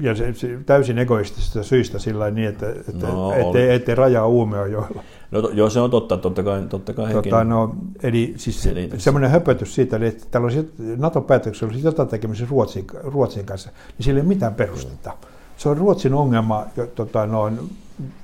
ja 0.00 0.14
se, 0.14 0.34
se, 0.34 0.58
täysin 0.66 0.98
egoistisista 0.98 1.62
syistä 1.62 1.98
sillä 1.98 2.30
niin, 2.30 2.48
että, 2.48 2.70
että 2.70 3.06
no, 3.06 3.32
ettei, 3.32 3.74
ettei 3.74 3.94
rajaa 3.94 4.26
Uumiojoella. 4.26 5.02
No 5.30 5.50
joo, 5.52 5.70
se 5.70 5.80
on 5.80 5.90
totta, 5.90 6.16
totta 6.16 6.42
kai, 6.42 6.62
totta 6.68 6.92
kai 6.92 7.12
tota, 7.12 7.44
no, 7.44 7.76
Eli 8.02 8.34
siis 8.36 8.68
semmoinen 8.98 9.30
höpötys 9.30 9.74
siitä, 9.74 9.96
eli 9.96 10.06
että 10.06 10.26
tällä 10.30 10.44
olisi 10.44 10.70
NATO-päätöksellä 10.96 11.70
olisi 11.70 11.86
jotain 11.86 12.08
tekemistä 12.08 12.46
Ruotsin, 12.50 12.86
Ruotsin 13.02 13.46
kanssa, 13.46 13.70
niin 13.98 14.04
sillä 14.04 14.18
ei 14.18 14.20
ole 14.20 14.28
mitään 14.28 14.54
perustetta. 14.54 15.12
Se 15.56 15.68
on 15.68 15.76
Ruotsin 15.76 16.14
ongelma 16.14 16.64
tota, 16.94 17.26
no, 17.26 17.52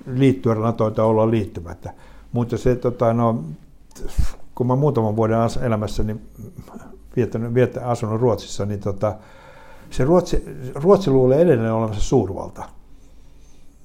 liittyä 0.07 0.55
NATOon 0.55 0.95
tai 0.95 1.05
olla 1.05 1.31
liittymättä. 1.31 1.95
Mutta 2.33 2.59
se, 2.59 2.76
tota, 2.76 3.12
no, 3.12 3.45
kun 4.55 4.67
mä 4.67 4.76
muutaman 4.76 5.17
vuoden 5.17 5.38
elämässäni 5.62 6.17
viettänyt, 7.17 7.55
viettänyt, 7.55 7.88
asunut 7.88 8.21
Ruotsissa, 8.21 8.67
niin 8.67 8.81
tota, 8.81 9.14
se 9.91 10.05
Ruotsi, 10.05 10.45
Ruotsi 10.75 11.11
luulee 11.11 11.41
edelleen 11.41 11.73
olevansa 11.73 12.00
suurvalta. 12.00 12.69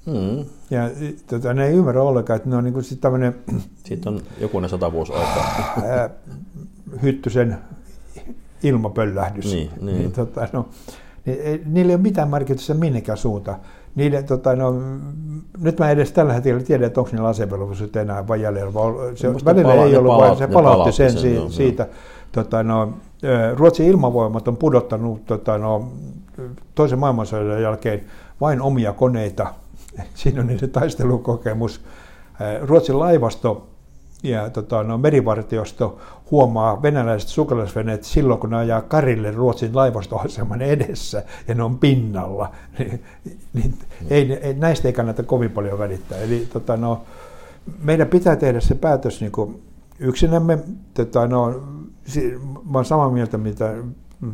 Mm. 0.06 0.46
Ja 0.70 0.90
tota, 1.28 1.54
ne 1.54 1.68
ei 1.68 1.74
ymmärrä 1.74 2.02
ollenkaan, 2.02 2.38
että 2.38 2.50
ne 2.50 2.56
on 2.56 2.64
niin 2.64 2.74
kuin 2.74 2.86
tämmöinen... 3.02 3.36
Siitä 3.88 4.10
on 4.10 4.22
jokunen 4.42 4.70
sata 4.70 4.92
vuosi 4.92 5.14
aikaa. 5.14 5.70
Hyttysen 7.02 7.58
ilmapöllähdys. 8.64 9.46
Niin, 9.46 9.70
niin. 9.82 9.98
niin, 9.98 10.12
tota, 10.12 10.48
no, 10.54 10.70
niin, 11.28 11.62
niillä 11.66 11.92
ei 11.92 11.96
ole 11.96 12.02
mitään 12.02 12.30
merkitystä 12.30 12.74
minnekään 12.74 13.18
suuntaan. 13.18 13.58
Niiden, 13.96 14.26
tota, 14.26 14.56
no, 14.56 14.76
nyt 15.62 15.80
mä 15.80 15.90
edes 15.90 16.12
tällä 16.12 16.34
hetkellä 16.34 16.64
tiedä, 16.64 16.86
että 16.86 17.00
onko 17.00 17.12
niillä 17.12 17.28
asevelvollisuutta 17.28 18.02
enää 18.02 18.28
vai 18.28 18.42
jäljellä. 18.42 18.72
Se, 19.16 19.46
välillä 19.46 19.74
pala- 19.74 19.86
ei 19.86 19.98
ollut, 19.98 20.12
pala- 20.12 20.26
vaan 20.26 20.38
se 20.38 20.48
palautti 20.48 20.92
sen, 20.92 21.12
sen, 21.12 21.22
si- 21.22 21.36
joo, 21.36 21.50
siitä. 21.50 21.88
Tota, 22.32 22.64
no, 22.64 22.94
Ruotsin 23.56 23.86
ilmavoimat 23.88 24.48
on 24.48 24.58
pudottanut 24.58 25.26
tota, 25.26 25.58
no, 25.58 25.92
toisen 26.76 27.00
maailmansodan 27.00 27.62
jälkeen 27.62 28.02
vain 28.42 28.62
omia 28.62 28.94
koneita. 28.94 29.48
Siinä 30.14 30.42
on 30.42 30.48
niiden 30.48 30.70
taistelukokemus. 30.70 31.82
Ruotsin 32.62 33.00
laivasto 33.00 33.68
ja 34.24 34.50
tota, 34.50 34.84
no, 34.84 34.98
merivartiosto 34.98 35.98
huomaa 36.32 36.82
venäläiset 36.82 37.30
sukellusveneet 37.30 38.04
silloin, 38.04 38.40
kun 38.40 38.50
ne 38.50 38.58
ajaa 38.58 38.82
karille 38.82 39.32
Ruotsin 39.32 39.76
laivastoaseman 39.76 40.62
edessä 40.62 41.24
ja 41.48 41.56
ne 41.56 41.64
on 41.64 41.80
pinnalla. 41.80 42.52
niin, 42.80 43.04
niin, 43.54 43.74
ei, 44.10 44.34
ei, 44.34 44.54
näistä 44.54 44.88
ei 44.88 44.94
kannata 44.94 45.24
kovin 45.24 45.52
paljon 45.52 45.80
välittää. 45.80 46.18
Eli 46.18 46.48
tota, 46.54 46.78
no, 46.78 47.02
meidän 47.84 48.08
pitää 48.08 48.36
tehdä 48.36 48.60
se 48.60 48.76
päätös 48.76 49.22
niin 49.22 49.32
kuin 49.32 49.62
yksinämme. 50.00 50.60
Tota, 50.94 51.28
no, 51.28 51.50
mä 52.70 52.78
olen 52.78 52.86
samaa 52.86 53.10
mieltä, 53.10 53.38
mitä 53.38 53.74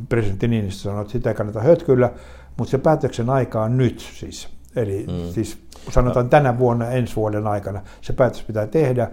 presidentti 0.10 0.48
Niinistö 0.48 0.82
sanoi, 0.82 1.02
että 1.02 1.12
sitä 1.12 1.30
ei 1.30 1.36
kannata 1.36 1.62
hötkyllä, 1.62 2.12
mutta 2.58 2.72
se 2.72 2.78
päätöksen 2.78 3.30
aika 3.30 3.64
on 3.64 3.78
nyt 3.78 4.00
siis. 4.00 4.50
Eli 4.76 5.06
mm. 5.08 5.34
siis 5.34 5.58
sanotaan 5.90 6.30
tänä 6.30 6.60
vuonna, 6.60 6.90
ensi 6.90 7.16
vuoden 7.16 7.48
aikana 7.48 7.82
se 8.02 8.14
päätös 8.14 8.44
pitää 8.44 8.68
tehdä, 8.68 9.12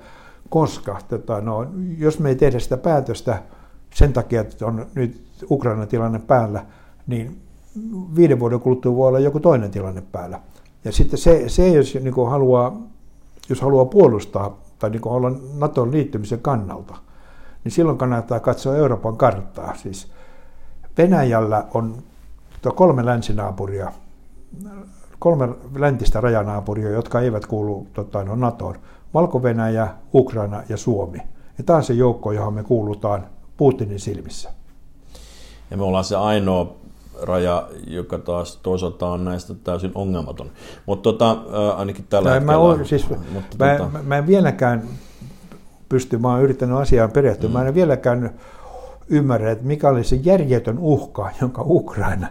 koska 0.51 0.99
tota, 1.09 1.41
no, 1.41 1.67
jos 1.99 2.19
me 2.19 2.29
ei 2.29 2.35
tehdä 2.35 2.59
sitä 2.59 2.77
päätöstä 2.77 3.43
sen 3.95 4.13
takia, 4.13 4.41
että 4.41 4.67
on 4.67 4.87
nyt 4.95 5.23
Ukrainan 5.51 5.89
tilanne 5.89 6.19
päällä, 6.19 6.67
niin 7.07 7.43
viiden 8.17 8.41
vuoden 8.41 8.61
kuluttua 8.61 8.97
voi 8.97 9.09
olla 9.09 9.19
joku 9.19 9.41
toinen 9.41 9.71
tilanne 9.71 10.03
päällä. 10.13 10.41
Ja 10.85 10.93
sitten 10.93 11.19
se, 11.19 11.49
se 11.49 11.69
jos, 11.69 11.95
niin 11.95 12.15
haluaa, 12.31 12.83
jos 13.49 13.61
haluaa 13.61 13.85
puolustaa 13.85 14.57
tai 14.79 14.91
niin 14.91 15.09
olla 15.09 15.33
NATOn 15.59 15.93
liittymisen 15.93 16.41
kannalta, 16.41 16.95
niin 17.65 17.73
silloin 17.73 17.99
kannattaa 17.99 18.41
katsoa 18.41 18.77
Euroopan 18.77 19.17
karttaa. 19.17 19.75
Siis 19.77 20.13
Venäjällä 20.99 21.65
on 21.75 22.03
kolme 22.75 23.07
länsinaapuria, 23.07 23.93
kolme 25.19 25.49
läntistä 25.75 26.21
rajanaapuria, 26.21 26.91
jotka 26.91 27.21
eivät 27.21 27.47
kuulu 27.47 27.87
tota, 27.93 28.25
no, 28.25 28.35
NATOon. 28.35 28.77
Valko-Venäjä, 29.15 29.89
Ukraina 30.15 30.63
ja 30.69 30.77
Suomi. 30.77 31.19
Ja 31.59 31.65
tämä 31.65 31.77
on 31.77 31.85
se 31.85 31.93
joukko, 31.93 32.33
johon 32.33 32.55
me 32.55 32.63
kuulutaan 32.63 33.27
Putinin 33.57 34.01
silmissä. 34.01 34.51
Ja 35.71 35.77
me 35.77 35.83
ollaan 35.83 36.05
se 36.05 36.17
ainoa 36.17 36.77
raja, 37.23 37.69
joka 37.87 38.19
taas 38.19 38.57
toisaalta 38.57 39.07
on 39.07 39.25
näistä 39.25 39.55
täysin 39.55 39.93
ongelmaton. 39.95 40.51
Mutta 40.87 41.03
tota, 41.03 41.37
ainakin 41.77 42.07
tällä 42.11 42.31
hetkellä... 42.31 42.53
Mä, 42.53 42.59
on, 42.59 42.87
siis, 42.87 43.09
mutta 43.09 43.57
mä, 43.59 43.77
tota... 43.79 43.91
mä, 43.91 44.03
mä 44.03 44.17
en 44.17 44.27
vieläkään 44.27 44.83
pysty, 45.89 46.19
mä 46.19 46.29
oon 46.29 46.43
yrittänyt 46.43 46.77
asiaan 46.77 47.11
perehtyä, 47.11 47.49
mm. 47.49 47.53
mä 47.53 47.65
en 47.65 47.75
vieläkään 47.75 48.31
ymmärrä, 49.09 49.51
että 49.51 49.65
mikä 49.65 49.89
oli 49.89 50.05
se 50.05 50.17
järjetön 50.17 50.79
uhka, 50.79 51.31
jonka 51.41 51.63
Ukraina 51.67 52.27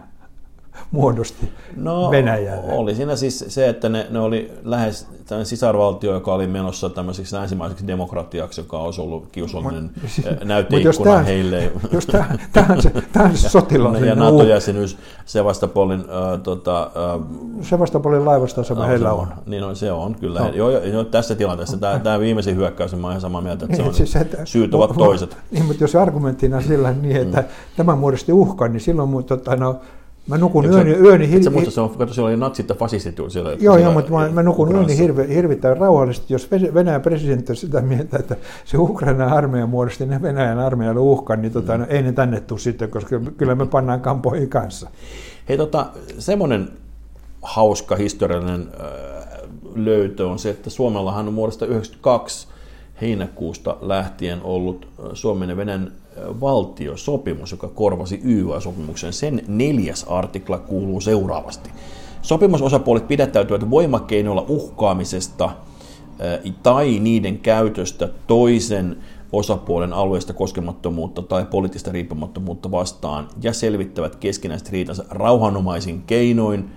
muodosti 0.91 1.49
no, 1.75 2.11
Venäjälle? 2.11 2.73
Oli 2.73 2.95
siinä 2.95 3.15
siis 3.15 3.45
se, 3.47 3.69
että 3.69 3.89
ne, 3.89 4.07
ne 4.09 4.19
oli 4.19 4.51
lähes 4.63 5.07
tämmöinen 5.25 5.45
sisarvaltio, 5.45 6.13
joka 6.13 6.33
oli 6.33 6.47
menossa 6.47 6.89
tämmöiseksi 6.89 7.35
länsimaiseksi 7.35 7.87
demokratiaksi, 7.87 8.61
joka 8.61 8.79
olisi 8.79 9.01
ollut 9.01 9.27
kiusallinen 9.31 9.91
siis, 10.07 10.27
näyteikkuna 10.43 11.15
jos 11.15 11.25
heille. 11.25 11.71
Jos 11.91 12.05
tämä 12.05 12.25
on 12.69 12.81
se, 12.81 12.91
tämä 13.11 13.25
on 13.25 13.37
se 13.37 13.49
sotilaallinen 13.49 14.09
Ja 14.09 14.15
NATO-jäsenyys 14.15 14.97
Sevastopolin... 15.25 15.99
Äh, 15.99 16.41
tota, 16.43 16.81
äh, 16.81 17.21
Sevastopolin 17.61 18.25
laivastoasema 18.25 18.85
heillä 18.85 19.13
on. 19.13 19.27
Niin 19.45 19.63
on, 19.63 19.75
se 19.75 19.91
on 19.91 20.15
kyllä. 20.15 20.39
No. 20.39 20.49
Joo, 20.49 20.69
jo, 20.69 21.03
tässä 21.03 21.35
tilanteessa 21.35 21.77
tämä, 21.77 21.99
tämä 22.03 22.19
viimeisin 22.19 22.55
hyökkäys, 22.55 22.95
mä 22.95 23.07
olen 23.07 23.11
ihan 23.11 23.21
samaa 23.21 23.41
mieltä, 23.41 23.65
että 23.65 23.77
se 23.77 23.81
niin, 23.81 23.89
on, 23.89 23.95
siis, 23.95 24.15
että, 24.15 24.45
syyt 24.45 24.73
ovat 24.73 24.91
toiset. 25.07 25.37
Niin, 25.51 25.65
mutta 25.65 25.83
jos 25.83 25.95
argumenttina 25.95 26.61
sillä 26.61 26.91
niin, 26.91 27.15
että 27.15 27.41
mm. 27.41 27.47
tämä 27.77 27.95
muodosti 27.95 28.33
uhkan, 28.33 28.71
niin 28.71 28.81
silloin 28.81 29.23
tota, 29.23 29.55
no, 29.55 29.79
Mä 30.29 30.37
nukun 30.37 30.65
Eikö 30.65 30.77
yöni, 30.77 30.91
yöni 30.91 31.29
hirvi... 31.29 31.43
Se, 31.43 31.49
mutta 31.49 31.71
se 31.71 31.81
on, 31.81 31.89
kato, 31.89 32.13
siellä 32.13 32.27
oli 32.27 32.37
natsit 32.37 32.69
ja 32.69 32.75
fasistit 32.75 33.15
siellä. 33.27 33.57
Joo, 33.59 33.77
joo, 33.77 33.91
mutta 33.91 34.11
mä, 34.11 34.29
mä 34.29 34.43
nukun 34.43 34.71
yöni 34.71 34.97
hirvi, 34.97 35.27
hirvittäin 35.35 35.77
rauhallisesti, 35.77 36.33
jos 36.33 36.51
Venäjän 36.73 37.01
presidentti 37.01 37.51
on 37.51 37.55
sitä 37.55 37.81
mieltä, 37.81 38.17
että 38.17 38.35
se 38.65 38.77
Ukrainan 38.77 39.33
armeija 39.33 39.67
muodosti 39.67 40.05
ne 40.05 40.21
Venäjän 40.21 40.59
armeijalle 40.59 40.99
uhkan, 40.99 41.41
niin 41.41 41.51
tota, 41.51 41.77
mm. 41.77 41.85
ei 41.89 42.01
ne 42.01 42.11
tänne 42.11 42.41
tule 42.41 42.59
sitten, 42.59 42.89
koska 42.89 43.19
kyllä 43.37 43.55
me 43.55 43.65
pannaan 43.65 44.01
kampoihin 44.01 44.49
kanssa. 44.49 44.89
Hei, 45.49 45.57
tota, 45.57 45.85
semmoinen 46.19 46.69
hauska 47.41 47.95
historiallinen 47.95 48.67
äh, 48.79 49.49
löytö 49.75 50.27
on 50.27 50.39
se, 50.39 50.49
että 50.49 50.69
Suomellahan 50.69 51.27
on 51.27 51.33
muodosta 51.33 51.65
92 51.65 52.47
heinäkuusta 53.01 53.77
lähtien 53.81 54.41
ollut 54.43 54.87
Suomen 55.13 55.49
ja 55.49 55.57
Venäjän 55.57 55.91
valtiosopimus, 56.41 57.51
joka 57.51 57.67
korvasi 57.67 58.21
YYA-sopimuksen. 58.25 59.13
Sen 59.13 59.41
neljäs 59.47 60.05
artikla 60.09 60.57
kuuluu 60.57 61.01
seuraavasti. 61.01 61.69
Sopimusosapuolet 62.21 63.07
pidättäytyvät 63.07 63.69
voimakeinoilla 63.69 64.45
uhkaamisesta 64.47 65.49
tai 66.63 66.99
niiden 66.99 67.39
käytöstä 67.39 68.09
toisen 68.27 68.97
osapuolen 69.31 69.93
alueesta 69.93 70.33
koskemattomuutta 70.33 71.21
tai 71.21 71.45
poliittista 71.45 71.91
riippumattomuutta 71.91 72.71
vastaan 72.71 73.27
ja 73.41 73.53
selvittävät 73.53 74.15
keskinäiset 74.15 74.69
riitansa 74.69 75.05
rauhanomaisin 75.09 76.01
keinoin 76.01 76.69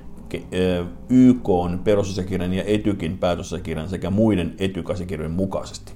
YK 1.08 1.48
perusasiakirjan 1.84 2.52
ja 2.52 2.64
Etykin 2.66 3.18
päätösasiakirjan 3.18 3.88
sekä 3.88 4.10
muiden 4.10 4.54
etykasiakirjojen 4.58 5.32
mukaisesti. 5.32 5.92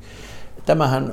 Tämähän 0.66 1.12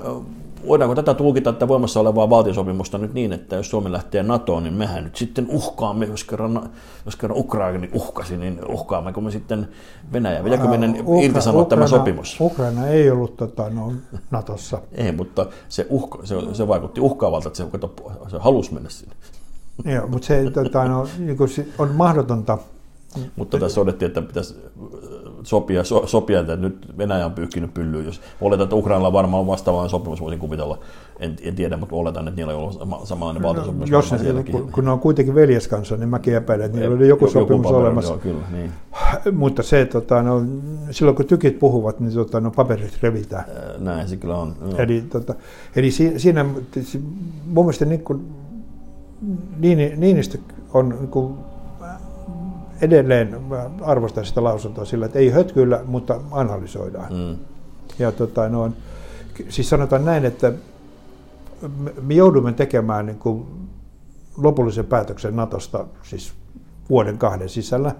voidaanko 0.67 0.95
tätä 0.95 1.13
tulkita, 1.13 1.49
että 1.49 1.67
voimassa 1.67 1.99
olevaa 1.99 2.29
valtiosopimusta 2.29 2.97
nyt 2.97 3.13
niin, 3.13 3.33
että 3.33 3.55
jos 3.55 3.69
Suomi 3.69 3.91
lähtee 3.91 4.23
NATOon, 4.23 4.63
niin 4.63 4.73
mehän 4.73 5.03
nyt 5.03 5.15
sitten 5.15 5.47
uhkaamme, 5.49 6.05
jos 6.05 6.23
kerran, 6.23 6.69
jos 7.05 7.15
kerran 7.15 7.39
Ukraina 7.39 7.87
uhkasi, 7.93 8.37
niin 8.37 8.59
uhkaammeko 8.67 9.21
me 9.21 9.31
sitten 9.31 9.67
Venäjä? 10.13 10.43
Pitääkö 10.43 10.67
meidän 10.67 10.95
Ukra- 10.95 11.23
irtisanoa 11.23 11.65
tämä 11.65 11.87
sopimus? 11.87 12.37
Ukraina 12.41 12.87
ei 12.87 13.11
ollut 13.11 13.37
tota, 13.37 13.69
no, 13.69 13.93
NATOssa. 14.31 14.81
ei, 14.91 15.11
mutta 15.11 15.45
se, 15.69 15.87
uhka, 15.89 16.19
se, 16.23 16.35
se 16.53 16.67
vaikutti 16.67 17.01
uhkaavalta, 17.01 17.47
että 17.47 17.57
se, 17.57 17.65
kato, 17.65 18.11
se 18.27 18.37
halusi 18.37 18.73
mennä 18.73 18.89
sinne. 18.89 19.15
Joo, 19.95 20.07
mutta 20.07 20.27
se 20.27 20.51
tota, 20.51 20.85
no, 20.85 21.07
niin 21.19 21.37
on 21.77 21.91
mahdotonta 21.91 22.57
mutta 23.35 23.59
tässä 23.59 23.75
todettiin, 23.75 24.07
että 24.07 24.21
pitäisi 24.21 24.55
sopia, 25.43 25.83
so, 25.83 26.07
sopia, 26.07 26.39
että 26.39 26.55
nyt 26.55 26.97
Venäjä 26.97 27.25
on 27.25 27.31
pyyhkinyt 27.31 27.73
pyllyyn. 27.73 28.05
Jos 28.05 28.21
oletan, 28.41 28.63
että 28.63 28.75
Ukrainalla 28.75 29.13
varmaan 29.13 29.41
on 29.41 29.47
vastaavaan 29.47 29.89
sopimus, 29.89 30.21
voisin 30.21 30.39
kuvitella. 30.39 30.79
En, 31.19 31.35
en 31.41 31.55
tiedä, 31.55 31.77
mutta 31.77 31.95
oletan, 31.95 32.27
että 32.27 32.35
niillä 32.35 32.53
on 32.53 32.59
ollut 32.59 32.73
sama, 32.73 33.01
samanlainen 33.03 33.41
no, 33.41 33.47
valtiosopimus. 33.47 33.89
Jos 33.89 34.11
ne, 34.11 34.43
kun, 34.51 34.71
kun 34.71 34.85
ne 34.85 34.91
on 34.91 34.99
kuitenkin 34.99 35.35
veljeskansa, 35.35 35.97
niin 35.97 36.09
mäkin 36.09 36.35
epäilen, 36.35 36.65
että 36.65 36.77
niillä 36.77 36.95
oli 36.95 37.07
joku, 37.07 37.25
joku 37.25 37.33
sopimus 37.39 37.65
joku 37.65 37.75
olemassa. 37.75 38.13
Joo, 38.13 38.19
kyllä, 38.19 38.43
niin. 38.51 38.71
Mutta 39.39 39.63
se, 39.63 39.85
tota, 39.85 40.21
no, 40.21 40.41
silloin 40.91 41.15
kun 41.15 41.25
tykit 41.25 41.59
puhuvat, 41.59 41.99
niin 41.99 42.13
tota, 42.13 42.39
no, 42.39 42.51
paperit 42.51 42.97
revitään. 43.01 43.45
Näin 43.77 44.07
se 44.07 44.17
kyllä 44.17 44.37
on. 44.37 44.55
Joo. 44.61 44.77
Eli, 44.77 45.03
tota, 45.09 45.35
eli 45.75 45.91
siinä, 45.91 46.45
mun 47.45 47.65
mielestä 47.65 47.85
niin 47.85 48.03
kuin, 48.03 48.25
Niinistö 49.97 50.37
on 50.73 50.89
niin 50.89 51.07
kuin, 51.07 51.33
edelleen 52.83 53.39
arvostan 53.81 54.25
sitä 54.25 54.43
lausuntoa 54.43 54.85
sillä, 54.85 55.05
että 55.05 55.19
ei 55.19 55.29
hötkyillä, 55.29 55.81
mutta 55.85 56.19
analysoidaan. 56.31 57.13
Mm. 57.13 57.37
Ja 57.99 58.11
tota, 58.11 58.49
no, 58.49 58.71
siis 59.49 59.69
sanotaan 59.69 60.05
näin, 60.05 60.25
että 60.25 60.53
me 62.01 62.13
joudumme 62.13 62.53
tekemään 62.53 63.05
niin 63.05 63.19
kuin 63.19 63.45
lopullisen 64.37 64.85
päätöksen 64.85 65.35
Natosta 65.35 65.85
siis 66.03 66.33
vuoden 66.89 67.17
kahden 67.17 67.49
sisällä. 67.49 67.95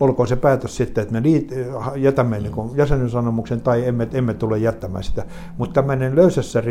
Olkoon 0.00 0.28
se 0.28 0.36
päätös 0.36 0.76
sitten, 0.76 1.02
että 1.02 1.12
me 1.12 1.22
liit, 1.22 1.50
jätämme 1.96 2.36
mm. 2.36 2.42
niin 2.42 2.76
jäsenyysanomuksen 2.76 3.60
tai 3.60 3.86
emme, 3.86 4.08
emme 4.12 4.34
tule 4.34 4.58
jättämään 4.58 5.04
sitä. 5.04 5.24
Mutta 5.58 5.74
tämmöinen 5.74 6.16
löysässä 6.16 6.62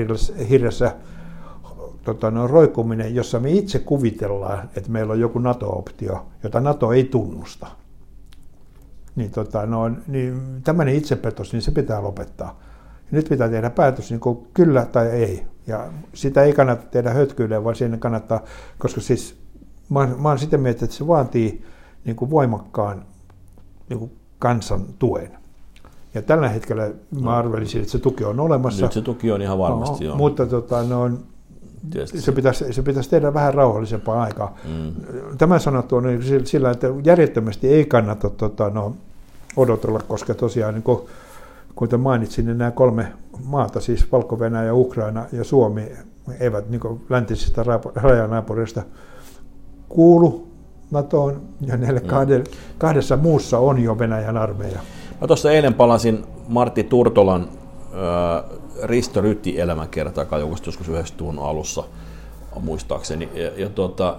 hirressä 0.50 0.96
tota, 2.03 2.31
no, 2.31 2.48
roikkuminen, 2.48 3.15
jossa 3.15 3.39
me 3.39 3.51
itse 3.51 3.79
kuvitellaan, 3.79 4.70
että 4.75 4.91
meillä 4.91 5.13
on 5.13 5.20
joku 5.20 5.39
NATO-optio, 5.39 6.25
jota 6.43 6.60
NATO 6.60 6.91
ei 6.91 7.03
tunnusta. 7.03 7.67
Niin, 9.15 9.31
tota, 9.31 9.65
no, 9.65 9.91
niin 10.08 10.62
tämmöinen 10.63 10.96
itsepetos, 10.96 11.53
niin 11.53 11.62
se 11.62 11.72
pitää 11.72 12.03
lopettaa. 12.03 12.60
Ja 13.12 13.17
nyt 13.17 13.29
pitää 13.29 13.50
tehdä 13.50 13.70
päätös 13.70 14.10
niin 14.10 14.20
kuin 14.20 14.48
kyllä 14.53 14.86
tai 14.86 15.08
ei. 15.08 15.46
Ja 15.67 15.88
sitä 16.13 16.43
ei 16.43 16.53
kannata 16.53 16.84
tehdä 16.84 17.13
hötkyille, 17.13 17.63
vaan 17.63 17.75
siinä 17.75 17.98
kannattaa, 17.98 18.41
koska 18.77 19.01
siis 19.01 19.38
mä, 19.89 20.08
mä 20.17 20.29
olen 20.29 20.39
sitä 20.39 20.58
mieltä, 20.58 20.86
että 20.86 20.98
se 20.98 21.08
vaatii 21.08 21.65
niin 22.05 22.15
kuin 22.15 22.31
voimakkaan 22.31 23.05
niin 23.89 24.00
kuin 24.00 24.12
kansan 24.39 24.86
tuen. 25.00 25.38
Ja 26.13 26.22
tällä 26.22 26.50
hetkellä 26.50 26.91
mä 27.22 27.38
arvelisin, 27.38 27.81
että 27.81 27.91
se 27.91 28.00
tuki 28.00 28.24
on 28.24 28.39
olemassa. 28.39 28.86
Nyt 28.86 28.91
se 28.91 29.01
tuki 29.01 29.31
on 29.31 29.41
ihan 29.41 29.60
varmasti. 29.60 30.05
No, 30.05 30.15
Mutta 30.15 30.46
tota, 30.46 30.84
no, 30.84 31.10
se 32.06 32.32
pitäisi, 32.32 32.74
se 32.74 32.82
pitäisi 32.82 33.10
tehdä 33.10 33.34
vähän 33.34 33.54
rauhallisempaa 33.54 34.24
aikaa. 34.24 34.56
Mm. 34.68 34.92
Tämän 35.38 35.60
sanottu 35.60 35.96
on 35.96 36.04
niin 36.04 36.46
sillä, 36.48 36.72
että 36.72 36.88
järjettömästi 37.04 37.68
ei 37.68 37.86
kannata 37.86 38.30
tota, 38.30 38.70
no, 38.70 38.96
odotella, 39.58 40.00
koska 40.08 40.34
tosiaan 40.34 40.74
niin 40.74 40.84
kuin, 40.84 41.00
kuten 41.76 42.00
mainitsin, 42.00 42.46
niin 42.46 42.58
nämä 42.58 42.72
kolme 42.72 43.08
maata, 43.46 43.80
siis 43.80 44.12
valko 44.12 44.38
ja 44.66 44.76
Ukraina 44.76 45.26
ja 45.32 45.44
Suomi, 45.44 45.92
eivät 46.40 46.70
niin 46.70 46.82
läntisistä 47.10 47.66
rajanaapureista 47.96 48.84
kuulu 49.90 50.48
NATOon 50.92 51.42
ja 51.62 51.78
näille 51.78 52.00
mm. 52.00 52.44
kahdessa 52.78 53.18
muussa 53.18 53.60
on 53.60 53.84
jo 53.84 54.00
Venäjän 54.00 54.38
armeija. 54.38 54.80
Mä 55.22 55.28
tuossa 55.28 55.52
eilen 55.52 55.74
palasin 55.74 56.24
Martti 56.48 56.84
Turtolan 56.84 57.48
Risto 58.84 59.22
Rytti 59.22 59.60
elämänkertaa, 59.60 60.24
joka 60.24 60.38
joskus 60.38 60.90
90 60.90 61.44
alussa 61.44 61.84
muistaakseni. 62.60 63.30
Ja, 63.34 63.52
ja 63.58 63.70
tuota, 63.70 64.18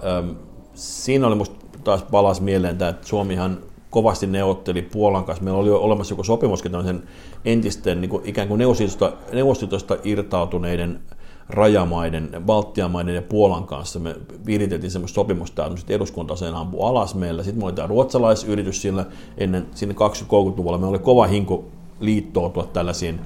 siinä 0.73 1.27
oli 1.27 1.35
musta 1.35 1.65
taas 1.83 2.03
palas 2.03 2.41
mieleen 2.41 2.77
tämä, 2.77 2.89
että 2.89 3.07
Suomihan 3.07 3.57
kovasti 3.89 4.27
neuvotteli 4.27 4.81
Puolan 4.81 5.23
kanssa. 5.23 5.43
Meillä 5.43 5.59
oli 5.59 5.69
jo 5.69 5.77
olemassa 5.77 6.11
joku 6.11 6.23
sopimuskin 6.23 6.71
entisten 7.45 8.01
niin 8.01 8.09
kuin 8.09 8.25
ikään 8.25 8.47
kuin 8.47 8.57
neuvostoliitosta 9.31 9.97
irtautuneiden 10.03 10.99
rajamaiden, 11.49 12.29
Baltiamaiden 12.45 13.15
ja 13.15 13.21
Puolan 13.21 13.63
kanssa 13.63 13.99
me 13.99 14.15
viriteltiin 14.45 14.91
semmoista 14.91 15.15
sopimusta, 15.15 15.65
että 15.65 15.93
eduskuntaseen 15.93 16.55
ampuu 16.55 16.85
alas 16.85 17.15
meillä. 17.15 17.43
Sitten 17.43 17.61
me 17.61 17.65
oli 17.65 17.73
tämä 17.73 17.87
ruotsalaisyritys 17.87 18.81
sillä 18.81 19.05
ennen 19.37 19.67
sinne 19.75 19.95
20-30-luvulla. 19.95 20.77
Me 20.77 20.85
oli 20.85 20.99
kova 20.99 21.27
hinku 21.27 21.71
liittoutua 21.99 22.63
tällaisiin 22.63 23.19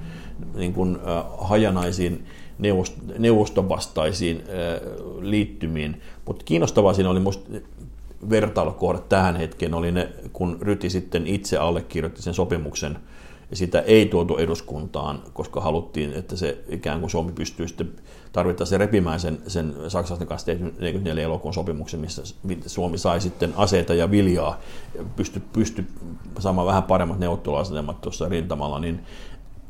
niin 0.56 0.74
kuin, 0.74 0.98
hajanaisiin 1.38 2.26
neuvost- 2.60 3.20
neuvostovastaisiin 3.20 4.38
äh, 4.38 4.82
liittymiin. 5.22 6.02
Mutta 6.26 6.46
kiinnostavaa 6.46 6.94
siinä 6.94 7.10
oli 7.10 7.20
musta 7.20 7.50
vertailukohdat 8.30 9.10
tähän 9.10 9.36
hetkeen 9.36 9.74
oli 9.74 9.92
ne, 9.92 10.10
kun 10.34 10.58
Ryti 10.62 10.90
sitten 10.90 11.28
itse 11.28 11.58
allekirjoitti 11.58 12.22
sen 12.22 12.34
sopimuksen– 12.34 12.98
ja 13.50 13.56
sitä 13.56 13.80
ei 13.80 14.06
tuotu 14.06 14.38
eduskuntaan, 14.38 15.22
koska 15.34 15.62
haluttiin, 15.62 16.14
että 16.14 16.36
se 16.36 16.58
ikään 16.70 17.00
kuin 17.00 17.10
Suomi 17.10 17.32
pystyy 17.32 17.68
sitten 17.68 17.92
tarvittaessa 18.32 18.78
repimään 18.78 19.20
sen, 19.20 19.40
sen 19.48 19.74
saksalaisten 19.88 20.28
kanssa 20.28 20.52
44 20.52 21.24
elokuun 21.24 21.54
sopimuksen, 21.54 22.00
missä 22.00 22.22
Suomi 22.66 22.98
sai 22.98 23.22
sitten 23.22 23.54
aseita 23.56 23.94
ja 23.94 24.12
viljaa, 24.12 24.60
pysty, 25.16 25.42
pysty 25.54 25.86
saamaan 26.40 26.68
vähän 26.68 26.84
paremmat 26.84 27.20
neuvotteluasetelmat 27.20 28.02
tuossa 28.02 28.30
rintamalla, 28.30 28.80
niin 28.80 29.00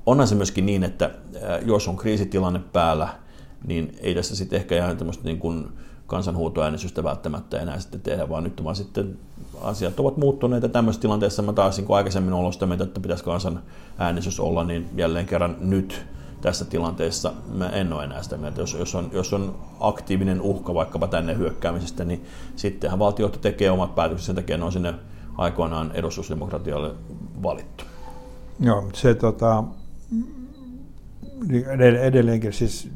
onhan 0.07 0.27
se 0.27 0.35
myöskin 0.35 0.65
niin, 0.65 0.83
että 0.83 1.11
jos 1.65 1.87
on 1.87 1.97
kriisitilanne 1.97 2.59
päällä, 2.73 3.07
niin 3.67 3.95
ei 4.01 4.15
tässä 4.15 4.35
sitten 4.35 4.57
ehkä 4.57 4.75
ihan 4.75 4.97
tämmöistä 4.97 5.23
niin 5.23 5.39
kuin 5.39 5.67
kansanhuutoäänestystä 6.07 7.03
välttämättä 7.03 7.59
enää 7.59 7.79
sitten 7.79 8.01
tehdä, 8.01 8.29
vaan 8.29 8.43
nyt 8.43 8.63
vaan 8.63 8.75
sitten 8.75 9.19
asiat 9.61 9.99
ovat 9.99 10.17
muuttuneet 10.17 10.63
ja 10.63 10.69
tämmöisessä 10.69 11.01
tilanteessa 11.01 11.41
mä 11.41 11.53
taas 11.53 11.77
niin 11.77 11.87
aikaisemmin 11.89 12.33
ollut 12.33 12.53
sitä 12.53 12.65
mieltä, 12.65 12.83
että 12.83 12.99
pitäisi 12.99 13.23
kansan 13.23 13.63
äänestys 13.97 14.39
olla, 14.39 14.63
niin 14.63 14.89
jälleen 14.95 15.25
kerran 15.25 15.55
nyt 15.59 16.05
tässä 16.41 16.65
tilanteessa 16.65 17.33
mä 17.53 17.69
en 17.69 17.93
ole 17.93 18.03
enää 18.03 18.23
sitä 18.23 18.37
mieltä. 18.37 18.61
Jos, 18.61 18.73
jos, 18.73 18.95
on, 18.95 19.09
jos 19.13 19.33
on 19.33 19.55
aktiivinen 19.79 20.41
uhka 20.41 20.73
vaikkapa 20.73 21.07
tänne 21.07 21.37
hyökkäämisestä, 21.37 22.05
niin 22.05 22.25
sittenhän 22.55 22.99
valtiohto 22.99 23.39
tekee 23.39 23.71
omat 23.71 23.95
päätökset, 23.95 24.25
sen 24.25 24.35
takia 24.35 24.57
ne 24.57 24.63
on 24.63 24.71
sinne 24.71 24.93
aikoinaan 25.37 25.91
edustusdemokratialle 25.93 26.91
valittu. 27.43 27.83
Joo, 28.59 28.89
se 28.93 29.15
tota, 29.15 29.63
edelleenkin 32.01 32.53
siis 32.53 32.89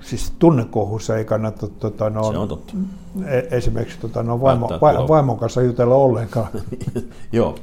siis 0.00 0.32
tunnekohussa 0.38 1.16
ei 1.16 1.24
kannata 1.24 1.68
tota, 1.68 2.10
no, 2.10 2.32
se 2.32 2.38
on 2.38 2.48
totta. 2.48 2.72
E- 3.26 3.56
esimerkiksi 3.56 3.98
tota, 4.00 4.22
no, 4.22 4.40
vaimo, 4.40 4.68
va, 4.68 5.08
vaimon 5.08 5.38
kanssa 5.38 5.62
jutella 5.62 5.94
ollenkaan. 5.94 6.48
Joo, 7.32 7.54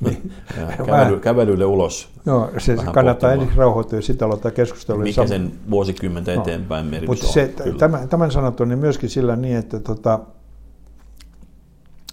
niin. 0.00 0.32
Kävely, 0.86 1.20
kävelylle 1.20 1.64
ulos. 1.64 2.08
Joo, 2.26 2.50
se 2.58 2.76
kannattaa 2.94 3.32
ensin 3.32 3.56
rauhoittua 3.56 3.98
ja 3.98 4.02
sitten 4.02 4.26
aloittaa 4.26 4.50
keskustelua. 4.50 5.02
Mikä 5.02 5.26
sen 5.26 5.52
vuosikymmentä 5.70 6.34
no. 6.34 6.42
eteenpäin 6.42 6.86
merkitys 6.86 7.08
Mutta 7.08 7.26
se, 7.26 7.54
on, 7.66 7.76
tämän, 7.76 8.08
tämän 8.08 8.30
sanottu 8.30 8.64
niin 8.64 8.78
myöskin 8.78 9.10
sillä 9.10 9.36
niin, 9.36 9.56
että 9.56 9.80
tota, 9.80 10.20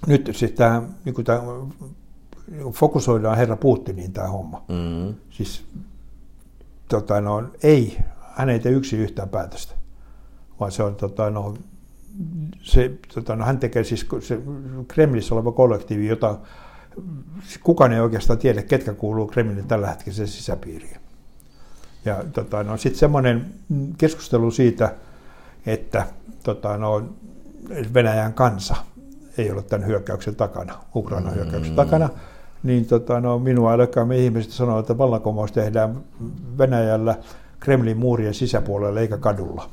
nyt 0.08 0.30
siis 0.34 0.52
tämä, 0.52 0.82
niin 1.06 1.24
tämä, 1.24 1.42
fokusoidaan 2.74 3.38
herra 3.38 3.56
Putiniin 3.56 4.14
tämä 4.14 4.28
homma. 4.28 4.64
Mm-hmm. 4.68 5.16
Siis 5.30 5.66
tota, 6.90 7.22
no, 7.22 7.44
ei 7.64 7.98
hän 8.32 8.50
ei 8.50 8.60
tee 8.60 8.72
yksi 8.72 8.98
yhtään 8.98 9.30
päätöstä, 9.30 9.74
vaan 10.60 10.72
se 10.72 10.84
on, 10.84 10.96
tota, 10.96 11.30
no, 11.30 11.54
se, 12.62 12.92
tota, 13.14 13.36
no, 13.36 13.46
hän 13.46 13.58
tekee 13.58 13.84
siis 13.84 14.06
se 14.20 14.42
Kremlissä 14.88 15.36
oleva 15.36 15.52
kollektiivi, 15.52 16.08
jota 16.08 16.38
kukaan 17.64 17.94
ei 17.94 18.00
oikeastaan 18.00 18.40
tiedä, 18.40 18.62
ketkä 18.62 18.94
kuuluu 18.94 19.28
Kremlin 19.28 19.68
tällä 19.68 19.88
hetkellä 19.88 20.28
sisäpiiriin. 20.28 20.98
Ja 22.06 22.24
tota, 22.34 22.64
no, 22.64 22.78
sitten 22.78 23.00
semmoinen 23.00 23.54
keskustelu 23.98 24.52
siitä, 24.52 24.96
että 25.66 26.08
tota, 26.44 26.78
no, 26.78 27.04
Venäjän 27.94 28.34
kansa 28.34 28.76
ei 29.38 29.52
ole 29.52 29.64
tämän 29.64 29.88
hyökkäyksen 29.88 30.36
takana, 30.36 30.74
Ukrainan 30.96 31.36
hyökkäyksen 31.36 31.74
mm. 31.74 31.76
takana, 31.76 32.10
niin 32.64 32.86
tota, 32.86 33.22
no, 33.22 33.40
minua 33.40 33.74
älkäämme 33.74 34.18
ihmiset 34.18 34.52
sanoa, 34.52 34.80
että 34.80 34.98
vallankumous 34.98 35.52
tehdään 35.52 36.04
Venäjällä 36.58 37.16
Kremlin 37.60 37.98
muurien 37.98 38.34
sisäpuolella 38.34 39.00
eikä 39.00 39.18
kadulla. 39.18 39.70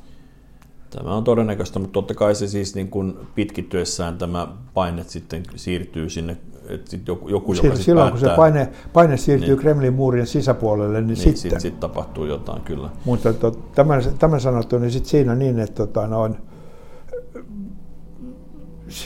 Tämä 0.91 1.15
on 1.15 1.25
todennäköistä, 1.25 1.79
mutta 1.79 1.93
totta 1.93 2.15
kai 2.15 2.35
se 2.35 2.49
siis 2.49 2.75
niin 2.75 2.89
kuin 2.89 3.15
pitkittyessään 3.35 4.19
tämä 4.19 4.49
paine 4.75 5.05
sitten 5.05 5.43
siirtyy 5.57 6.11
sinne, 6.11 6.37
että 6.69 6.97
joku, 7.07 7.29
joku 7.29 7.53
joka 7.53 7.77
Silloin 7.77 8.11
päättää, 8.11 8.11
kun 8.11 8.31
se 8.31 8.37
paine, 8.37 8.69
paine 8.93 9.17
siirtyy 9.17 9.49
niin, 9.49 9.59
Kremlin 9.59 9.95
muurien 9.95 10.27
sisäpuolelle, 10.27 11.01
niin, 11.01 11.07
niin 11.07 11.17
sitten... 11.17 11.37
Sit, 11.41 11.61
sit 11.61 11.81
tapahtuu 11.81 12.25
jotain, 12.25 12.63
kyllä. 12.63 12.91
Mutta 13.05 13.33
to, 13.33 13.51
tämän, 13.51 14.03
tämän 14.19 14.41
sanottu, 14.41 14.79
niin 14.79 14.91
sitten 14.91 15.11
siinä 15.11 15.35
niin, 15.35 15.59
että 15.59 15.87
tota, 15.87 16.07
noin, 16.07 16.37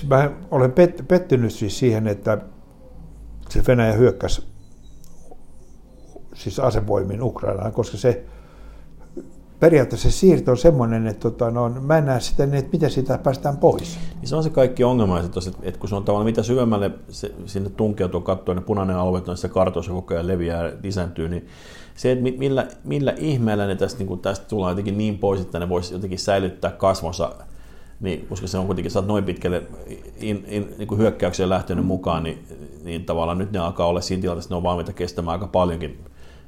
mä 0.09 0.31
olen 0.51 0.73
pet, 0.73 1.05
pettynyt 1.09 1.53
siis 1.53 1.79
siihen, 1.79 2.07
että 2.07 2.38
se 3.53 3.62
Venäjä 3.67 3.93
hyökkäsi 3.93 4.43
siis 6.35 6.61
asevoimin 6.61 7.23
Ukrainaan, 7.23 7.73
koska 7.73 7.97
se 7.97 8.25
periaatteessa 9.61 10.11
se 10.11 10.17
siirto 10.17 10.51
on 10.51 10.57
semmoinen, 10.57 11.07
että 11.07 11.21
tota, 11.21 11.51
no, 11.51 11.69
mä 11.69 11.99
en 11.99 12.05
näe 12.05 12.21
sitä, 12.21 12.47
niin, 12.47 12.55
että 12.55 12.73
miten 12.73 12.91
siitä 12.91 13.19
päästään 13.19 13.57
pois. 13.57 13.99
Niin 14.21 14.29
se 14.29 14.37
on 14.37 14.43
se 14.43 14.51
kaikki 14.51 14.85
ongelma, 14.85 15.21
että, 15.21 15.41
että 15.62 15.81
kun 15.81 15.88
se 15.88 15.95
on 15.95 16.05
tavallaan 16.05 16.27
mitä 16.27 16.43
syvemmälle 16.43 16.91
se, 17.09 17.33
sinne 17.47 17.71
tunkeutuu 17.71 18.21
katsoen, 18.21 18.57
ne 18.57 18.62
punainen 18.62 18.97
alue 18.97 19.23
se 19.35 19.49
kartoissa 19.49 19.93
koko 19.93 20.15
ajan 20.15 20.27
leviää 20.27 20.69
ja 20.69 20.73
lisääntyy, 20.83 21.29
niin 21.29 21.47
se, 21.95 22.12
että 22.12 22.25
millä, 22.38 22.67
millä 22.85 23.15
ihmeellä 23.17 23.67
ne 23.67 23.77
tästä, 23.77 23.99
niin 23.99 24.09
kuin 24.09 24.21
tästä 24.21 24.47
tullaan 24.47 24.71
jotenkin 24.71 24.99
niin 24.99 25.19
pois, 25.19 25.41
että 25.41 25.59
ne 25.59 25.69
voisi 25.69 25.95
jotenkin 25.95 26.19
säilyttää 26.19 26.71
kasvonsa, 26.71 27.35
niin, 28.03 28.27
koska 28.29 28.47
se 28.47 28.59
on 28.59 28.67
kuitenkin, 28.67 28.91
sä 28.91 29.01
noin 29.01 29.25
pitkälle 29.25 29.62
in, 30.21 30.45
in, 30.49 30.75
niin 30.79 30.88
kuin 30.88 30.99
hyökkäykseen 30.99 31.49
lähtenyt 31.49 31.87
mukaan, 31.87 32.23
niin, 32.23 32.38
niin 32.85 33.05
tavallaan 33.05 33.38
nyt 33.38 33.53
ne 33.53 33.59
alkaa 33.59 33.87
olla 33.87 34.01
siinä 34.01 34.21
tilanteessa, 34.21 34.47
että 34.47 34.55
ne 34.55 34.57
on 34.57 34.62
valmiita 34.62 34.93
kestämään 34.93 35.33
aika 35.33 35.47
paljonkin 35.47 35.99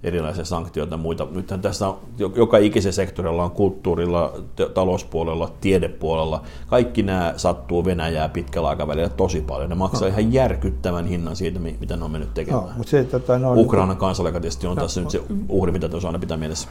erilaisia 0.05 0.45
sanktioita 0.45 0.95
ja 0.95 0.99
muita. 0.99 1.27
Nythän 1.31 1.61
tässä 1.61 1.89
on, 1.89 1.99
joka 2.37 2.59
ikisen 2.59 2.93
sektorilla 2.93 3.45
on 3.45 3.51
kulttuurilla, 3.51 4.33
talouspuolella, 4.75 5.53
tiedepuolella. 5.61 6.43
Kaikki 6.67 7.03
nämä 7.03 7.35
sattuu 7.37 7.85
Venäjää 7.85 8.29
pitkällä 8.29 8.69
aikavälillä 8.69 9.09
tosi 9.09 9.41
paljon. 9.41 9.71
Ne 9.71 9.75
maksaa 9.75 10.09
no. 10.09 10.19
ihan 10.19 10.33
järkyttävän 10.33 11.07
hinnan 11.07 11.37
siitä, 11.37 11.61
mitä 11.81 11.97
ne 11.97 12.05
on 12.05 12.11
mennyt 12.11 12.35
tekemään. 12.35 12.65
No, 12.65 12.71
mutta 12.77 12.91
se, 12.91 13.05
tota, 13.05 13.39
no, 13.39 13.55
Ukrainan 13.57 13.97
kansalle, 13.97 14.29
joka 14.29 14.41
tietysti 14.41 14.67
on 14.67 14.77
no, 14.77 14.83
tässä 14.83 15.01
no, 15.01 15.05
nyt 15.05 15.11
se 15.11 15.21
uhri, 15.49 15.73
mitä 15.73 15.89
tuossa 15.89 16.09
aina 16.09 16.19
pitää 16.19 16.37
mielessä. 16.37 16.69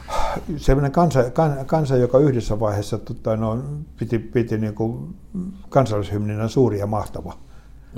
Sellainen 0.56 0.92
kansa, 0.92 1.30
kan, 1.30 1.56
kansa 1.66 1.96
joka 1.96 2.18
yhdessä 2.18 2.60
vaiheessa 2.60 2.98
tota, 2.98 3.36
no, 3.36 3.58
piti, 3.98 4.18
piti 4.18 4.58
niin 4.58 4.74
kuin 4.74 5.14
kansallishymninä 5.68 6.48
suuri 6.48 6.78
ja 6.78 6.86
mahtava. 6.86 7.34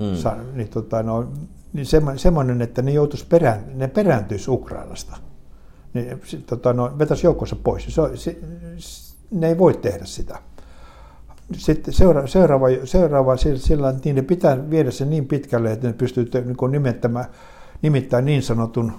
Mm. 0.00 0.16
Sa, 0.16 0.36
niin, 0.54 0.68
tota, 0.68 1.02
no, 1.02 1.28
niin 1.72 1.86
semmoinen, 2.16 2.62
että 2.62 2.82
ne 2.82 2.90
joutuisi 2.90 3.26
perään, 3.28 3.64
ne 3.74 3.88
perääntyisi 3.88 4.50
Ukrainasta 4.50 5.16
niin 5.96 6.44
tota, 6.46 6.72
no, 6.72 6.98
vetäisi 6.98 7.26
joukkonsa 7.26 7.56
pois. 7.56 7.86
Se, 7.88 8.02
se, 8.14 8.38
ne 9.30 9.48
ei 9.48 9.58
voi 9.58 9.74
tehdä 9.74 10.04
sitä. 10.04 10.38
Sitten 11.52 11.94
seura, 11.94 12.26
seuraava, 12.26 12.66
seuraava 12.84 13.36
sillä, 13.36 13.94
niin 14.04 14.16
ne 14.16 14.22
pitää 14.22 14.70
viedä 14.70 14.90
se 14.90 15.04
niin 15.04 15.28
pitkälle, 15.28 15.72
että 15.72 15.86
ne 15.86 15.92
pystyy 15.92 16.30
niin 16.44 16.70
nimittämään, 16.70 17.24
nimittämään 17.82 18.24
niin 18.24 18.42
sanotun 18.42 18.92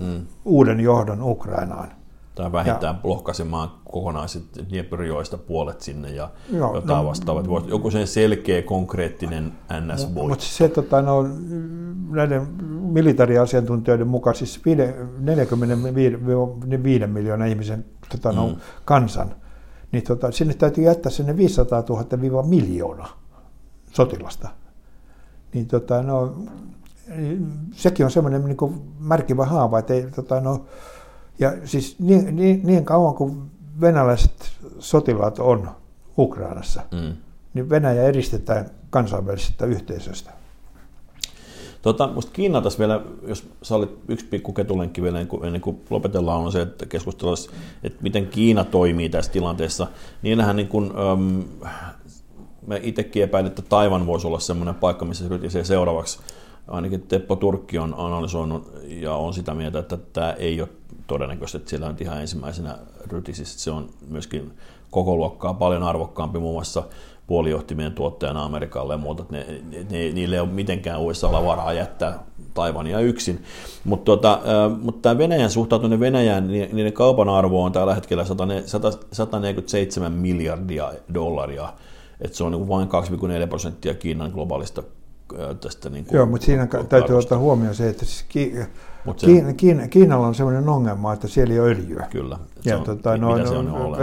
mm. 0.00 0.26
uuden 0.44 0.80
johdon 0.80 1.22
Ukrainaan 1.22 1.92
tai 2.40 2.52
vähintään 2.52 2.94
ja, 2.94 3.00
lohkaisemaan 3.04 3.70
kokonaiset 3.84 4.42
Dnieprjoista 4.68 5.38
puolet 5.38 5.80
sinne 5.80 6.10
ja 6.10 6.30
joo, 6.52 6.74
jotain 6.74 7.02
no, 7.04 7.08
vastaavaa. 7.08 7.62
Joku 7.66 7.90
sen 7.90 8.06
selkeä, 8.06 8.62
konkreettinen 8.62 9.52
ns 9.80 10.14
no, 10.14 10.28
Mutta 10.28 10.44
se 10.44 10.68
tota, 10.68 11.02
no, 11.02 11.26
näiden 12.10 12.46
militaariasiantuntijoiden 12.82 14.08
mukaan 14.08 14.36
siis 14.36 14.60
45 15.18 17.06
miljoonaa 17.06 17.46
ihmisen 17.46 17.84
tota, 18.12 18.32
no, 18.32 18.48
mm. 18.48 18.56
kansan, 18.84 19.34
niin 19.92 20.04
tota, 20.04 20.32
sinne 20.32 20.54
täytyy 20.54 20.84
jättää 20.84 21.12
sinne 21.12 21.36
500 21.36 21.82
000 21.88 22.42
miljoona 22.42 23.08
sotilasta. 23.92 24.48
Niin 25.54 25.66
tota, 25.66 26.02
no, 26.02 26.34
sekin 27.72 28.06
on 28.06 28.10
semmoinen 28.10 28.44
niin 28.44 28.82
märkivä 28.98 29.44
haava, 29.44 29.78
että 29.78 29.94
ei, 29.94 30.10
tota, 30.16 30.40
no, 30.40 30.64
ja 31.40 31.52
siis 31.64 31.96
niin, 31.98 32.36
niin, 32.36 32.60
niin 32.64 32.84
kauan 32.84 33.14
kuin 33.14 33.42
venäläiset 33.80 34.52
sotilaat 34.78 35.38
on 35.38 35.70
Ukrainassa, 36.18 36.82
mm. 36.92 37.16
niin 37.54 37.70
Venäjä 37.70 38.02
eristetään 38.02 38.70
kansainvälisestä 38.90 39.66
yhteisöstä. 39.66 40.30
Tota, 41.82 42.06
musta 42.06 42.32
Kiina 42.32 42.60
tässä 42.60 42.78
vielä, 42.78 43.00
jos 43.26 43.48
olit 43.70 43.98
yksi 44.08 44.26
pikku 44.26 44.52
ketulenkki 44.52 45.02
vielä 45.02 45.18
ennen 45.18 45.28
kuin, 45.28 45.44
ennen 45.44 45.60
kuin 45.60 45.80
lopetellaan, 45.90 46.40
on 46.40 46.52
se, 46.52 46.62
että 46.62 46.86
keskustellaan, 46.86 47.38
että 47.82 48.02
miten 48.02 48.26
Kiina 48.26 48.64
toimii 48.64 49.08
tässä 49.08 49.32
tilanteessa. 49.32 49.86
Niinhän 50.22 50.56
niin 50.56 50.68
kuin, 50.68 50.92
um, 51.12 51.44
me 52.66 52.80
itsekin 52.82 53.22
epäilen, 53.22 53.48
että 53.48 53.62
Taivan 53.62 54.06
voisi 54.06 54.26
olla 54.26 54.38
semmoinen 54.38 54.74
paikka, 54.74 55.04
missä 55.04 55.24
se 55.48 55.64
seuraavaksi. 55.64 56.20
Ainakin 56.68 57.02
Teppo 57.02 57.36
Turkki 57.36 57.78
on 57.78 57.94
analysoinut 57.98 58.72
ja 58.84 59.14
on 59.14 59.34
sitä 59.34 59.54
mieltä, 59.54 59.78
että 59.78 59.96
tämä 59.96 60.32
ei 60.32 60.60
ole 60.60 60.68
todennäköistä, 61.10 61.58
että 61.58 61.70
siellä 61.70 61.86
on 61.86 61.96
ihan 62.00 62.20
ensimmäisenä 62.20 62.78
rytisissä. 63.12 63.60
Se 63.60 63.70
on 63.70 63.88
myöskin 64.08 64.52
koko 64.90 65.16
luokkaa 65.16 65.54
paljon 65.54 65.82
arvokkaampi 65.82 66.38
muun 66.38 66.54
muassa 66.54 66.82
puolijohtimien 67.26 67.92
tuottajana 67.92 68.44
Amerikalle 68.44 68.94
ja 68.94 68.98
muuta, 68.98 69.24
ne, 69.30 69.46
ne, 69.90 70.12
niille 70.12 70.36
ei 70.36 70.40
ole 70.40 70.48
mitenkään 70.48 71.00
USAlla 71.00 71.44
varaa 71.44 71.72
jättää 71.72 72.18
Taivania 72.54 73.00
yksin. 73.00 73.44
Mutta 73.84 74.04
tota, 74.04 74.40
mut 74.82 75.02
tämä 75.02 75.18
Venäjän 75.18 75.50
suhtautuminen 75.50 76.00
Venäjään, 76.00 76.48
niin 76.48 76.76
niiden 76.76 76.92
kaupan 76.92 77.28
arvo 77.28 77.64
on 77.64 77.72
tällä 77.72 77.94
hetkellä 77.94 78.24
147 79.12 80.12
miljardia 80.12 80.92
dollaria, 81.14 81.72
että 82.20 82.36
se 82.36 82.44
on 82.44 82.52
niin 82.52 82.68
vain 82.68 82.88
2,4 82.88 83.46
prosenttia 83.48 83.94
Kiinan 83.94 84.30
globaalista 84.30 84.82
tästä. 85.60 85.90
Niin 85.90 86.04
kuin, 86.04 86.16
Joo, 86.16 86.26
mutta 86.26 86.46
siinä 86.46 86.68
täytyy 86.88 87.18
ottaa 87.18 87.38
huomioon 87.38 87.74
se, 87.74 87.88
että 87.88 88.04
siis 88.04 88.24
Ki- 89.04 89.12
se 89.16 89.26
Kiina, 89.26 89.52
Kiina, 89.52 89.88
Kiinalla 89.88 90.26
on 90.26 90.34
sellainen 90.34 90.68
ongelma, 90.68 91.12
että 91.12 91.28
siellä 91.28 91.54
ei 91.54 91.60
ole 91.60 91.70
öljyä. 91.70 92.06
Kyllä. 92.10 92.38
Ja 92.64 92.76
on, 92.76 92.84
tota, 92.84 93.16
no, 93.16 93.28
mitä 93.28 93.44
no, 93.44 93.50
se 93.50 93.56
on 93.56 93.66
no, 93.66 93.96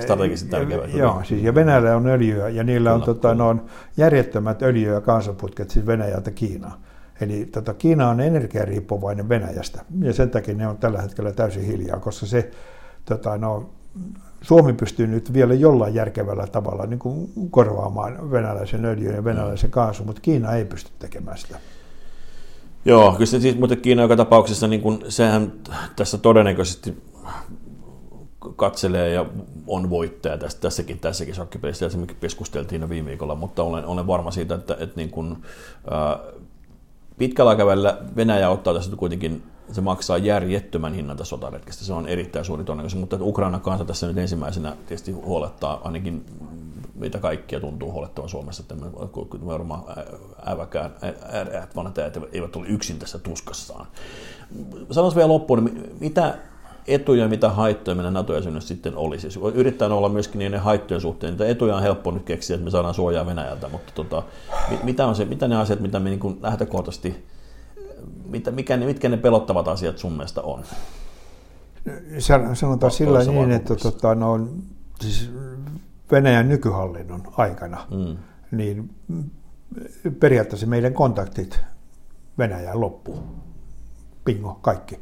strategisesti 0.00 0.50
tärkeää. 0.50 0.86
Joo, 0.86 1.22
siis, 1.24 1.42
ja 1.42 1.54
Venäjällä 1.54 1.96
on 1.96 2.06
öljyä, 2.06 2.48
ja 2.48 2.64
niillä 2.64 2.90
kyllä, 2.90 2.94
on, 2.94 3.02
tota, 3.02 3.34
no, 3.34 3.48
on 3.48 3.64
järjettömät 3.96 4.62
öljy- 4.62 4.92
ja 4.92 5.00
kaasuputket 5.00 5.70
siis 5.70 5.86
Venäjältä 5.86 6.30
Kiinaan. 6.30 6.78
Eli 7.20 7.46
tota, 7.46 7.74
Kiina 7.74 8.08
on 8.08 8.20
energiariippuvainen 8.20 9.28
Venäjästä, 9.28 9.84
ja 10.00 10.12
sen 10.12 10.30
takia 10.30 10.54
ne 10.54 10.68
on 10.68 10.78
tällä 10.78 11.02
hetkellä 11.02 11.32
täysin 11.32 11.62
hiljaa, 11.62 12.00
koska 12.00 12.26
se, 12.26 12.50
tota, 13.04 13.38
no, 13.38 13.70
Suomi 14.40 14.72
pystyy 14.72 15.06
nyt 15.06 15.32
vielä 15.32 15.54
jollain 15.54 15.94
järkevällä 15.94 16.46
tavalla 16.46 16.86
niin 16.86 16.98
kuin 16.98 17.32
korvaamaan 17.50 18.30
venäläisen 18.30 18.84
öljyn 18.84 19.14
ja 19.14 19.24
venäläisen 19.24 19.70
kaasun, 19.70 20.06
mutta 20.06 20.22
Kiina 20.22 20.52
ei 20.52 20.64
pysty 20.64 20.90
tekemään 20.98 21.38
sitä. 21.38 21.58
Joo, 22.84 23.12
kyllä 23.12 23.26
se 23.26 23.40
siis, 23.40 23.58
mutta 23.58 23.76
Kiina 23.76 24.02
joka 24.02 24.16
tapauksessa, 24.16 24.68
niin 24.68 24.80
kuin, 24.80 25.04
sehän 25.08 25.52
tässä 25.96 26.18
todennäköisesti 26.18 27.02
katselee 28.56 29.10
ja 29.10 29.26
on 29.66 29.90
voittaja 29.90 30.38
tästä, 30.38 30.60
tässäkin, 30.60 30.98
tässäkin 30.98 31.34
shakkipelissä, 31.34 31.84
ja 31.84 31.90
keskusteltiin 32.20 32.82
jo 32.82 32.88
viime 32.88 33.08
viikolla, 33.08 33.34
mutta 33.34 33.62
olen, 33.62 33.84
olen 33.84 34.06
varma 34.06 34.30
siitä, 34.30 34.54
että, 34.54 34.76
että 34.80 34.96
niin 34.96 35.10
kuin, 35.10 35.36
ää, 35.90 36.18
pitkällä 37.18 37.50
aikavälillä 37.50 37.98
Venäjä 38.16 38.50
ottaa 38.50 38.74
tässä 38.74 38.96
kuitenkin, 38.96 39.42
se 39.72 39.80
maksaa 39.80 40.18
järjettömän 40.18 40.94
hinnan 40.94 41.16
tästä 41.16 41.30
sotaretkestä, 41.30 41.84
se 41.84 41.92
on 41.92 42.08
erittäin 42.08 42.44
suuri 42.44 42.64
todennäköisyys, 42.64 43.00
mutta 43.00 43.18
Ukraina 43.20 43.58
kanssa 43.58 43.84
tässä 43.84 44.06
nyt 44.06 44.18
ensimmäisenä 44.18 44.76
tietysti 44.86 45.12
huolettaa 45.12 45.80
ainakin 45.84 46.24
mitä 47.02 47.18
kaikkia 47.18 47.60
tuntuu 47.60 47.92
huolettavan 47.92 48.28
Suomessa, 48.28 48.62
että 48.62 48.74
me 48.74 48.92
varmaan 49.46 49.82
äväkään, 50.48 50.90
vanhat 51.76 51.98
eivät 52.32 52.56
ole 52.56 52.66
yksin 52.66 52.98
tässä 52.98 53.18
tuskassaan. 53.18 53.86
Sanoisin 54.90 55.16
vielä 55.16 55.28
loppuun, 55.28 55.64
niin 55.64 55.96
mitä 56.00 56.38
etuja, 56.86 57.28
mitä 57.28 57.50
haittoja 57.50 57.94
meidän 57.94 58.14
NATO-jäsenyydessä 58.14 58.68
sitten 58.68 58.96
olisi. 58.96 59.30
Siis 59.30 59.44
yrittää 59.54 59.88
olla 59.88 60.08
myöskin 60.08 60.38
niiden 60.38 60.60
haittojen 60.60 61.00
suhteen. 61.00 61.32
Niitä 61.32 61.46
etuja 61.46 61.76
on 61.76 61.82
helppo 61.82 62.10
nyt 62.10 62.24
keksiä, 62.24 62.54
että 62.54 62.64
me 62.64 62.70
saadaan 62.70 62.94
suojaa 62.94 63.26
Venäjältä, 63.26 63.68
mutta 63.68 63.92
tota, 63.94 64.22
mitä, 64.82 65.06
on 65.06 65.14
se, 65.14 65.24
mitä 65.24 65.48
ne 65.48 65.56
asiat, 65.56 65.80
mitä 65.80 66.00
me 66.00 66.10
niin 66.10 66.38
lähtökohtaisesti, 66.42 67.24
mitä, 68.24 68.50
mikä 68.50 68.76
ne, 68.76 68.86
mitkä 68.86 69.08
ne 69.08 69.16
pelottavat 69.16 69.68
asiat 69.68 69.98
sun 69.98 70.12
mielestä 70.12 70.42
on? 70.42 70.64
Sanotaan 72.54 72.92
sillä 72.92 73.24
niin, 73.24 73.50
että 73.50 73.76
tota, 73.76 74.14
no, 74.14 74.48
siis 75.00 75.30
Venäjän 76.12 76.48
nykyhallinnon 76.48 77.22
aikana, 77.36 77.86
mm. 77.90 78.16
niin 78.56 78.90
periaatteessa 80.20 80.66
meidän 80.66 80.94
kontaktit 80.94 81.60
Venäjään 82.38 82.80
loppuu. 82.80 83.22
Pingo, 84.24 84.58
kaikki. 84.62 85.00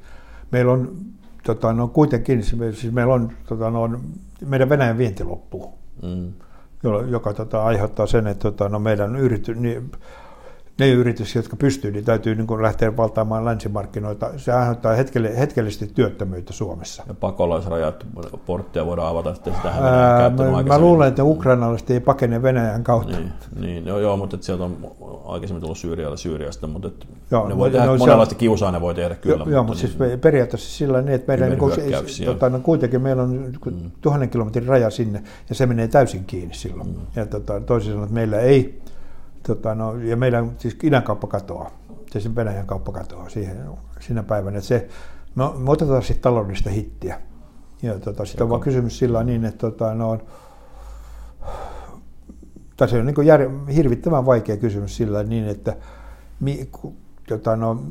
Meillä 0.51 0.73
on 0.73 0.97
tota, 1.43 1.73
no, 1.73 1.89
kuitenkin, 1.89 2.43
siis 2.43 2.93
meillä 2.93 3.15
on, 3.15 3.33
tota, 3.47 3.71
no, 3.71 4.01
meidän 4.47 4.69
Venäjän 4.69 4.99
vienti 4.99 5.25
loppuu, 5.25 5.79
mm. 6.03 6.33
joka 7.09 7.35
tota, 7.35 7.65
aiheuttaa 7.65 8.07
sen, 8.07 8.27
että 8.27 8.43
tota, 8.43 8.69
no, 8.69 8.79
meidän 8.79 9.17
yrity, 9.17 9.55
niin, 9.55 9.93
ne 10.81 10.89
yritykset, 10.89 11.35
jotka 11.35 11.57
pystyy, 11.57 11.91
niin 11.91 12.05
täytyy 12.05 12.35
niin 12.35 12.47
kuin 12.47 12.63
lähteä 12.63 12.97
valtaamaan 12.97 13.45
länsimarkkinoita. 13.45 14.31
Se 14.37 14.53
aiheuttaa 14.53 14.93
hetkelle, 14.93 15.39
hetkellisesti 15.39 15.87
työttömyyttä 15.87 16.53
Suomessa. 16.53 17.03
Ja 17.09 17.15
pakolaisrajat, 17.15 18.07
porttia 18.47 18.87
voidaan 18.87 19.09
avata 19.09 19.35
sitten 19.35 19.55
sitä 19.55 19.69
Ää, 19.69 20.31
mä, 20.31 20.63
mä 20.63 20.79
luulen, 20.79 21.09
että 21.09 21.25
ukrainalaiset 21.25 21.91
ei 21.91 22.01
pakene 22.01 22.43
Venäjän 22.43 22.85
kautta. 22.85 23.17
Niin, 23.17 23.33
niin 23.61 23.87
joo, 23.87 23.99
joo, 23.99 24.17
mutta 24.17 24.39
sieltä 24.41 24.65
on 24.65 24.77
aikaisemmin 25.25 25.61
tullut 25.61 25.79
Syyrialle 25.79 26.17
Syyriasta, 26.17 26.67
mutta 26.67 26.89
et 26.89 27.07
joo, 27.31 27.49
ne 27.49 27.57
voi 27.57 27.71
tehdä, 27.71 27.87
no, 27.87 27.97
monenlaista 27.97 28.35
kiusaa 28.35 28.73
ne 28.73 28.81
voi 28.81 28.95
tehdä 28.95 29.15
kyllä. 29.15 29.37
Joo, 29.37 29.49
joo 29.49 29.65
mutta 29.65 29.83
niin, 29.83 29.93
siis 29.99 30.21
periaatteessa 30.21 30.71
sillä 30.71 31.03
niin, 31.03 31.15
että 31.15 31.33
meidän 31.33 31.51
niin 31.51 32.27
tota, 32.27 32.49
no, 32.49 32.59
kuitenkin 32.59 33.03
meillä 33.03 33.23
on 33.23 33.53
mm. 33.67 33.91
tuhannen 34.01 34.31
kilometrin 34.31 34.67
raja 34.67 34.91
sinne, 34.91 35.23
ja 35.49 35.55
se 35.55 35.67
menee 35.67 35.89
täysin 35.89 36.25
kiinni 36.25 36.55
silloin. 36.55 36.89
Mm. 36.89 36.97
Ja 37.17 37.27
tota, 37.27 37.61
toisin 37.61 37.93
sanoen, 37.93 38.05
että 38.05 38.15
meillä 38.15 38.41
ei 38.41 38.81
tota, 39.55 39.75
no, 39.75 39.97
ja 39.97 40.17
meidän 40.17 40.51
siis 40.59 40.79
idän 40.83 41.03
kauppa 41.03 41.27
katoaa, 41.27 41.71
siis 42.11 42.37
Venäjän 42.37 42.67
kauppa 42.67 42.93
katoaa 42.93 43.29
siihen, 43.29 43.71
siinä 44.01 44.23
päivänä. 44.23 44.59
Että 44.59 44.69
se, 44.69 44.89
no, 45.35 45.55
me 45.59 45.71
otetaan 45.71 46.03
sitten 46.03 46.23
taloudellista 46.23 46.71
hittiä. 46.71 47.21
Ja 47.83 47.99
tota, 47.99 48.25
sitten 48.25 48.45
on 48.45 48.51
vaan 48.51 48.61
kysymys 48.61 48.99
sillä 48.99 49.25
niin, 49.25 49.45
että 49.45 49.59
tota, 49.59 49.95
no, 49.95 50.19
tai 52.77 52.89
se 52.89 52.99
on 52.99 53.07
niin 53.07 53.27
jär, 53.27 53.51
hirvittävän 53.75 54.27
vaikea 54.27 54.57
kysymys 54.57 54.97
sillä 54.97 55.23
niin, 55.23 55.49
että 55.49 55.77
mi, 56.41 56.71
tota, 57.29 57.57
no, 57.57 57.83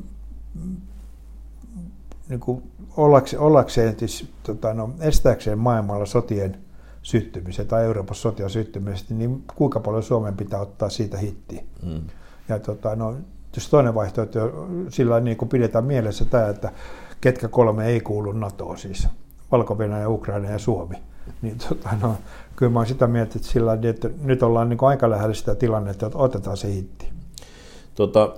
niin 2.29 2.39
kuin 2.39 2.63
ollakseen, 2.97 3.41
ollakseen 3.41 3.99
siis, 3.99 4.29
tota, 4.43 4.73
no, 4.73 4.93
estääkseen 4.99 5.59
maailmalla 5.59 6.05
sotien 6.05 6.57
syttymisen 7.01 7.67
tai 7.67 7.85
Euroopassa 7.85 8.21
sotia 8.21 8.49
syttymistä, 8.49 9.13
niin 9.13 9.43
kuinka 9.55 9.79
paljon 9.79 10.03
Suomen 10.03 10.37
pitää 10.37 10.59
ottaa 10.61 10.89
siitä 10.89 11.17
hitti. 11.17 11.65
Mm. 11.83 12.01
Ja 12.49 12.59
tota, 12.59 12.95
no, 12.95 13.15
jos 13.55 13.69
toinen 13.69 13.95
vaihtoehto, 13.95 14.67
sillä 14.89 15.19
niin 15.19 15.37
kuin 15.37 15.49
pidetään 15.49 15.85
mielessä 15.85 16.25
tämä, 16.25 16.47
että 16.47 16.71
ketkä 17.21 17.47
kolme 17.47 17.85
ei 17.85 17.99
kuulu 17.99 18.31
NATOon, 18.31 18.77
siis 18.77 19.07
valko 19.51 19.77
Ukraina 20.07 20.49
ja 20.49 20.59
Suomi, 20.59 20.95
niin 21.41 21.57
tota, 21.69 21.89
no, 22.01 22.15
kyllä 22.55 22.71
mä 22.71 22.79
olen 22.79 22.87
sitä 22.87 23.07
mieltä, 23.07 23.33
että, 23.35 23.47
sillä, 23.47 23.77
että 23.83 24.09
nyt 24.21 24.43
ollaan 24.43 24.69
niin 24.69 24.77
kuin 24.77 24.89
aika 24.89 25.09
lähellä 25.09 25.33
sitä 25.33 25.55
tilannetta, 25.55 26.05
että 26.05 26.17
otetaan 26.17 26.57
se 26.57 26.73
hitti. 26.73 27.09
Tota, 27.95 28.35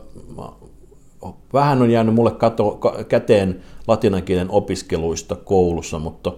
vähän 1.54 1.82
on 1.82 1.92
jäänyt 1.92 2.16
mulle 2.16 2.32
kato, 2.32 2.80
käteen 3.08 3.62
latinankielen 3.88 4.52
opiskeluista 4.52 5.36
koulussa, 5.36 6.00
mutta 6.00 6.34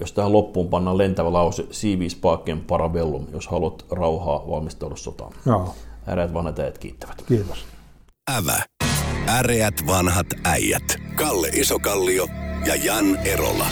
jos 0.00 0.12
tähän 0.12 0.32
loppuun 0.32 0.68
pannaan 0.68 0.98
lentävä 0.98 1.32
lause, 1.32 1.62
civis 1.62 2.14
pacem 2.14 2.60
parabellum, 2.60 3.26
jos 3.32 3.48
haluat 3.48 3.86
rauhaa, 3.90 4.48
valmistaudu 4.50 4.96
sotaan. 4.96 5.32
Joo. 5.46 5.74
Äreät 6.08 6.34
vanhat 6.34 6.58
äijät 6.58 6.78
kiittävät. 6.78 7.22
Kiitos. 7.26 7.64
Ävä. 8.36 8.62
Äreät 9.28 9.74
vanhat 9.86 10.26
äijät. 10.44 10.96
Kalle 11.14 11.48
Isokallio 11.48 12.26
ja 12.66 12.74
Jan 12.74 13.16
Erola. 13.16 13.66